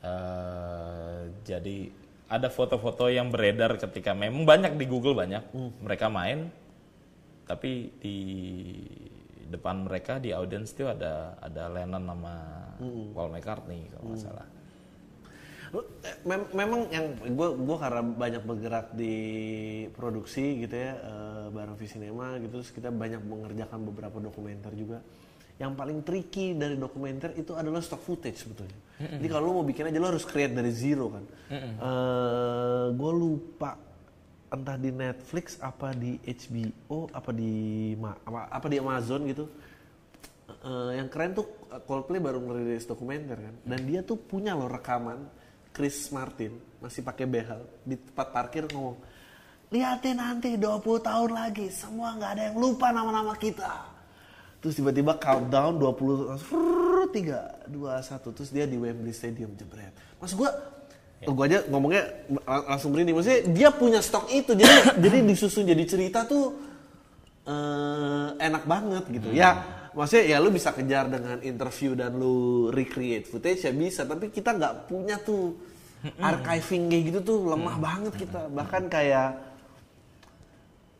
[0.02, 1.78] Eh, jadi
[2.34, 5.44] ada foto-foto yang beredar ketika memang banyak di Google banyak
[5.86, 6.50] mereka main,
[7.44, 8.18] tapi di
[9.46, 12.34] depan mereka di audiens itu ada ada Lennon sama
[13.12, 14.48] Paul McCartney kalau nggak salah.
[15.70, 19.16] Lu- eh, mem- memang yang gue gua karena banyak bergerak di
[19.90, 25.02] produksi gitu ya eh, bareng Visinema gitu terus kita banyak mengerjakan beberapa dokumenter juga.
[25.54, 28.74] Yang paling tricky dari dokumenter itu adalah stock footage sebetulnya.
[28.98, 31.24] Jadi kalau lu mau bikin aja lo harus create dari zero kan.
[32.90, 33.78] Gue lupa
[34.54, 37.52] entah di Netflix apa di HBO apa di
[37.98, 39.50] apa, apa di Amazon gitu.
[40.48, 41.50] Eh, yang keren tuh
[41.90, 43.56] Coldplay baru ngerilis dokumenter kan.
[43.66, 45.26] Dan dia tuh punya loh rekaman
[45.74, 49.02] Chris Martin masih pakai behel di tempat parkir ngomong
[49.74, 53.90] liatin nanti 20 tahun lagi semua nggak ada yang lupa nama-nama kita.
[54.62, 59.92] Terus tiba-tiba countdown 20 frrrr, 3 2 1 terus dia di Wembley Stadium jebret.
[60.22, 60.54] Maksud gua
[61.26, 62.04] Oh, gua aja ngomongnya
[62.44, 66.54] lang- langsung merinding maksudnya dia punya stok itu jadi jadi disusun jadi cerita tuh
[67.44, 69.30] eh, enak banget gitu.
[69.30, 69.64] Ya
[69.94, 72.36] maksudnya ya lu bisa kejar dengan interview dan lu
[72.70, 75.54] recreate footage ya bisa, tapi kita nggak punya tuh
[76.20, 78.50] archiving kayak gitu tuh lemah banget kita.
[78.50, 79.30] Bahkan kayak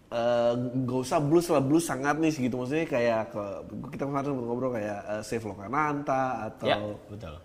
[0.10, 0.54] eh,
[0.86, 3.44] gak usah blues lah blues sangat nih gitu maksudnya kayak ke
[3.92, 6.78] kita kemarin ngobrol kayak eh, Save Lokananta atau Ya,
[7.10, 7.36] betul.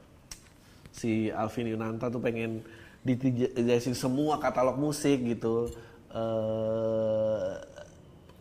[0.98, 2.60] Si Alvin Yunanta tuh pengen
[3.00, 5.70] dijelasin semua katalog musik gitu
[6.10, 7.54] eh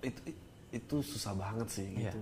[0.04, 0.22] itu
[0.68, 2.12] itu susah banget sih Iya.
[2.12, 2.18] gitu.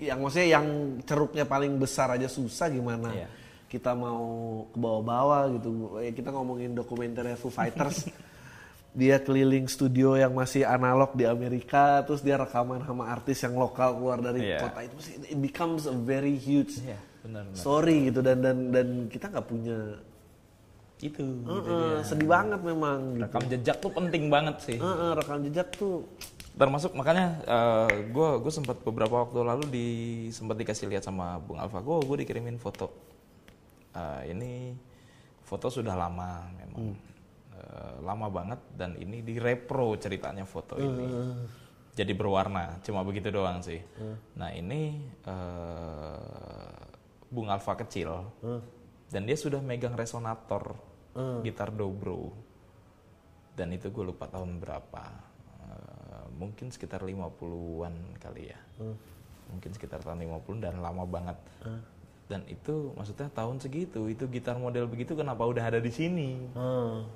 [0.00, 0.66] Yang maksudnya yang
[1.02, 3.28] ceruknya paling besar aja susah gimana Iya.
[3.68, 4.24] kita mau
[4.70, 5.68] ke bawah-bawah gitu.
[6.00, 8.06] Eh, Kita ngomongin dokumenter Foo Fighters.
[8.98, 13.94] dia keliling studio yang masih analog di Amerika, terus dia rekaman sama artis yang lokal
[13.94, 14.64] keluar dari Iya.
[14.64, 14.96] kota itu,
[15.28, 17.58] it becomes a very huge Iya, benar benar.
[17.58, 19.78] story gitu dan dan dan kita nggak punya
[20.98, 21.22] Itu.
[21.22, 23.22] Heeh, sedih banget memang gitu.
[23.22, 24.82] Rekam jejak tuh penting banget sih.
[24.82, 26.02] Heeh, rekam jejak tuh
[26.58, 27.38] termasuk makanya
[28.10, 29.86] gue gue sempat beberapa waktu lalu di
[30.34, 32.90] sempat dikasih lihat sama Bung Alfa gue gue dikirimin foto
[33.94, 34.74] Eh, ini
[35.42, 36.98] foto sudah lama memang
[37.58, 41.10] Eh, lama banget dan ini di repro ceritanya foto ini
[41.94, 43.82] jadi berwarna cuma begitu doang sih
[44.34, 46.77] nah ini eh,
[47.28, 48.10] Bung Alfa kecil.
[49.08, 50.76] Dan dia sudah megang resonator
[51.44, 52.32] gitar dobro.
[53.56, 55.04] Dan itu gue lupa tahun berapa.
[55.66, 58.60] Eh, mungkin sekitar 50-an kali ya.
[59.48, 61.38] Mungkin sekitar tahun 50 dan lama banget.
[62.28, 66.36] Dan itu maksudnya tahun segitu itu gitar model begitu kenapa udah ada di sini?
[66.52, 67.08] Hmm.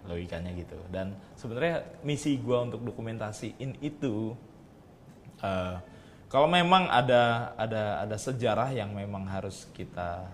[0.00, 0.80] logikanya gitu.
[0.88, 4.32] Dan sebenarnya misi gua untuk dokumentasiin itu
[5.44, 5.76] eh,
[6.30, 10.30] kalau memang ada ada ada sejarah yang memang harus kita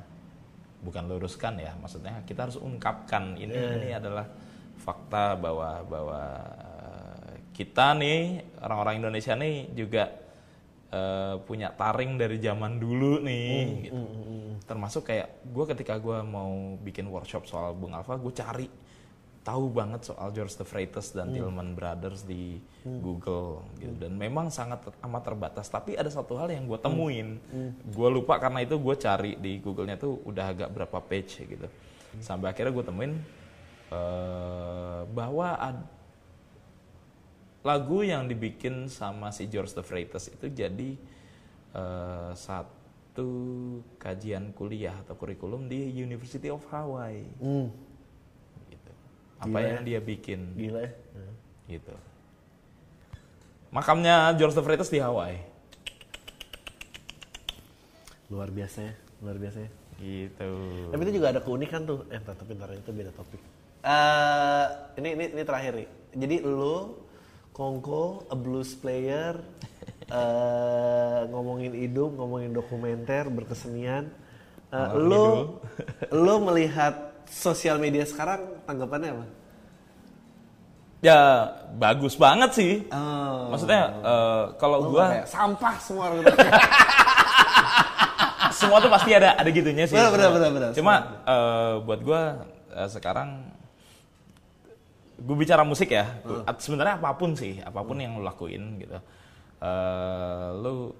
[0.85, 3.33] bukan luruskan ya maksudnya kita harus ungkapkan.
[3.41, 4.29] Ini ini adalah
[4.77, 6.23] fakta bahwa bahwa
[6.53, 10.05] eh, kita nih orang-orang Indonesia nih juga
[10.93, 14.05] eh, punya taring dari zaman dulu nih gitu.
[14.69, 18.69] termasuk kayak gue ketika gue mau bikin workshop soal Bung Alfa gue cari
[19.47, 23.95] tahu banget soal George the Freitas dan Tillman Brothers di Google gitu.
[23.95, 25.71] Dan memang sangat amat terbatas.
[25.71, 27.39] Tapi ada satu hal yang gue temuin.
[27.87, 31.71] Gue lupa karena itu gue cari di Google-nya tuh udah agak berapa page gitu.
[32.19, 33.13] Sampai akhirnya gue temuin
[33.95, 35.87] eh, bahwa ad-
[37.63, 40.91] lagu yang dibikin sama si George the Freitas itu jadi
[41.71, 43.31] eh, satu
[43.97, 47.27] kajian kuliah atau kurikulum di University of Hawaii.
[47.39, 47.71] Hmm,
[49.37, 50.93] Apa yang dia bikin gila ya.
[51.68, 51.95] gitu.
[53.74, 55.37] Makamnya George the Freitas di Hawaii.
[58.32, 59.70] Luar biasa ya, luar biasa ya.
[60.01, 60.51] Gitu.
[60.93, 62.09] Tapi itu juga ada keunikan tuh.
[62.09, 63.41] Eh, tapi ntar itu beda topik.
[63.87, 64.66] Eh,
[64.99, 65.89] ini, ini ini terakhir nih.
[66.16, 67.07] Jadi lu
[67.57, 69.41] Kongko, a blues player,
[70.12, 74.12] eh ngomongin hidup, ngomongin dokumenter, berkesenian.
[74.68, 75.26] Ngalor lu
[76.12, 79.27] lu melihat sosial media sekarang tanggapannya apa?
[81.05, 81.18] Ya
[81.77, 82.72] bagus banget sih.
[82.91, 83.53] Oh.
[83.53, 86.33] Maksudnya eh, kalau Lu gua sampah semua gitu.
[88.59, 89.95] semua tuh pasti ada ada gitunya sih.
[89.95, 90.70] Benar, benar, benar, benar.
[90.72, 90.95] Cuma
[91.29, 92.20] eh, buat gua
[92.74, 93.53] eh, sekarang
[95.16, 96.20] gue bicara musik ya.
[96.45, 99.01] At- Sebenarnya apa pun sih, apa pun yang lu lakuin gitu.
[99.64, 100.93] Eh, lu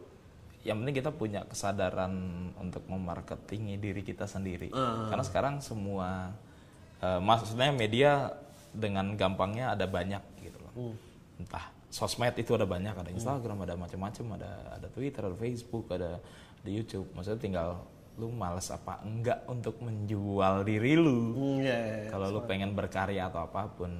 [0.67, 2.13] yang penting kita punya kesadaran
[2.59, 4.75] untuk memarketingi diri kita sendiri.
[4.75, 6.35] Karena sekarang semua
[7.01, 8.35] eh, maksudnya media
[8.75, 10.93] dengan gampangnya ada banyak gitu loh.
[11.39, 16.21] Entah sosmed itu ada banyak, ada Instagram, ada macam-macam, ada ada Twitter, ada Facebook, ada
[16.61, 17.09] di YouTube.
[17.17, 17.69] Maksudnya tinggal
[18.17, 21.37] lu males apa enggak untuk menjual diri lu.
[21.37, 22.11] Hmm, iya, iya, iya.
[22.13, 23.93] Kalau lu pengen berkarya atau apa pun,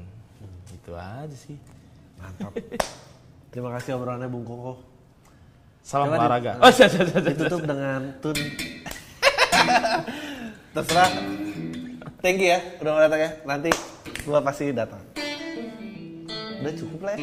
[0.73, 1.57] itu aja sih.
[2.17, 2.53] Mantap.
[3.53, 4.96] Terima kasih obrolannya Bung Koko.
[5.87, 6.53] Salam Coba di- olahraga.
[6.59, 7.31] Oh, siap, siap, siap, siap.
[7.31, 8.35] Ditutup dengan tun.
[10.75, 11.11] Terserah.
[12.19, 13.31] Thank you ya, udah mau datang ya.
[13.47, 13.71] Nanti
[14.27, 14.99] gua pasti datang.
[16.59, 17.23] Udah cukup lah ya.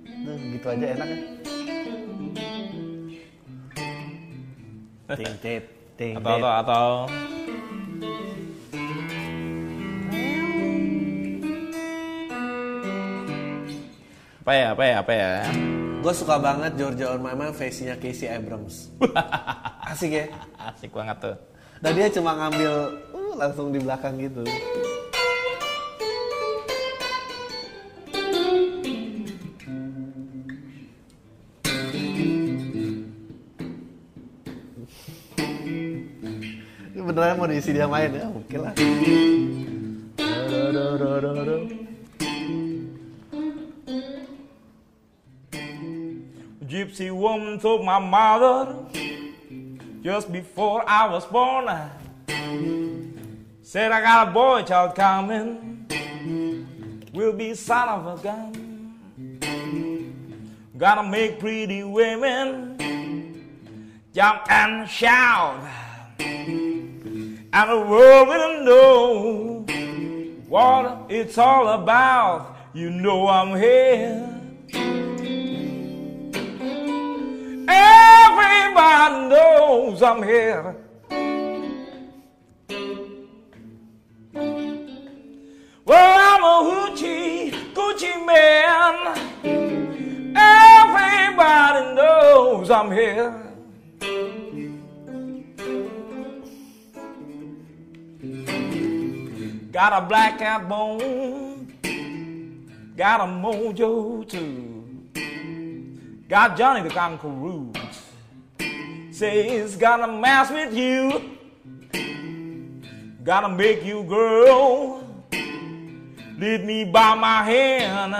[0.00, 1.18] Udah gitu aja enak ya.
[5.08, 5.64] Ting tit,
[5.96, 6.88] ting Atau atau atau
[14.40, 15.28] apa ya apa ya apa ya
[16.08, 18.88] Gue suka banget Georgia on My Mind face-nya Casey Abrams.
[19.92, 20.32] Asik ya.
[20.56, 21.36] asik banget tuh
[21.84, 22.72] Dan dia cuma ngambil
[23.12, 24.40] uh, langsung di belakang gitu.
[36.96, 38.32] Ini beneran mau diisi dia main ya?
[38.32, 38.72] Oke lah.
[47.58, 48.76] Told my mother
[50.02, 51.66] just before I was born.
[53.62, 55.86] Said I got a boy child coming,
[57.12, 58.64] will be son of a gun.
[60.76, 62.76] Gotta make pretty women
[64.14, 65.60] jump and shout,
[66.18, 69.66] and the world will know
[70.48, 72.56] what it's all about.
[72.72, 74.37] You know I'm here.
[78.50, 80.76] Everybody knows I'm here.
[85.84, 88.94] Well, I'm a hoochie, Gucci man.
[90.34, 93.48] Everybody knows I'm here.
[99.70, 101.72] Got a black cat bone,
[102.96, 104.78] got a mojo too.
[106.28, 107.72] Got Johnny the Conqueror
[109.18, 111.36] says gonna mess with you,
[113.24, 115.02] gotta make you girl.
[116.38, 118.14] Lead me by my hand,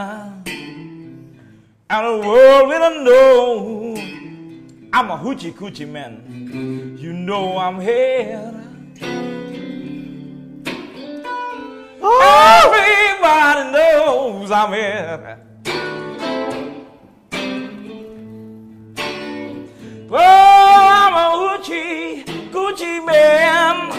[1.88, 3.94] and the world will know
[4.92, 6.96] I'm a hoochie coochie man.
[6.98, 8.52] You know I'm here.
[12.02, 12.72] Oh!
[12.74, 15.47] Everybody knows I'm here.
[21.68, 23.92] Hoochie Gucci man.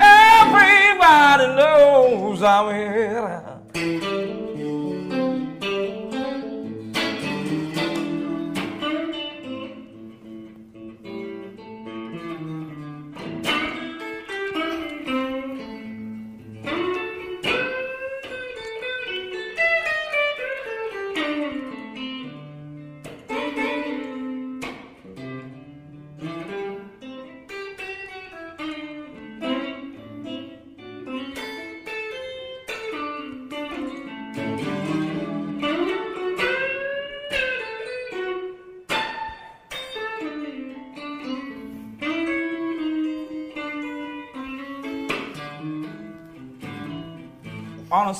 [0.00, 3.51] Everybody knows I'm here.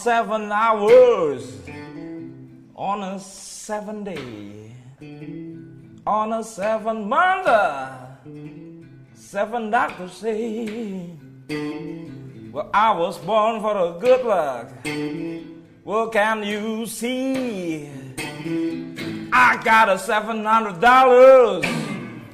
[0.03, 1.63] Seven hours,
[2.75, 4.73] on a seven day,
[6.05, 7.47] on a seven month,
[9.15, 11.09] seven doctors say,
[12.51, 14.73] well, I was born for a good luck.
[15.85, 17.89] Well, can you see?
[19.33, 21.65] I got a seven hundred dollars.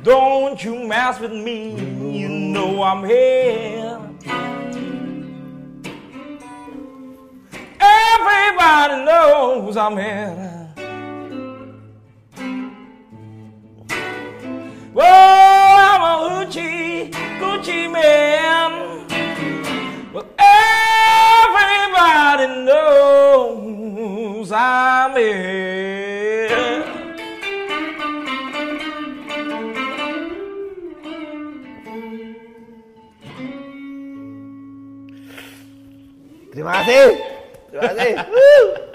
[0.03, 1.77] Don't you mess with me.
[2.19, 3.78] You know I'm here.
[8.49, 10.73] Everybody knows I'm here.
[14.95, 16.05] Well, I'm a
[16.47, 19.05] hoochie, Gucci man.
[20.15, 26.49] Well, everybody knows I'm here.
[36.51, 36.83] Terima
[37.73, 37.81] kasih.
[37.81, 38.33] Terima kasih.
[38.33, 38.88] Woo.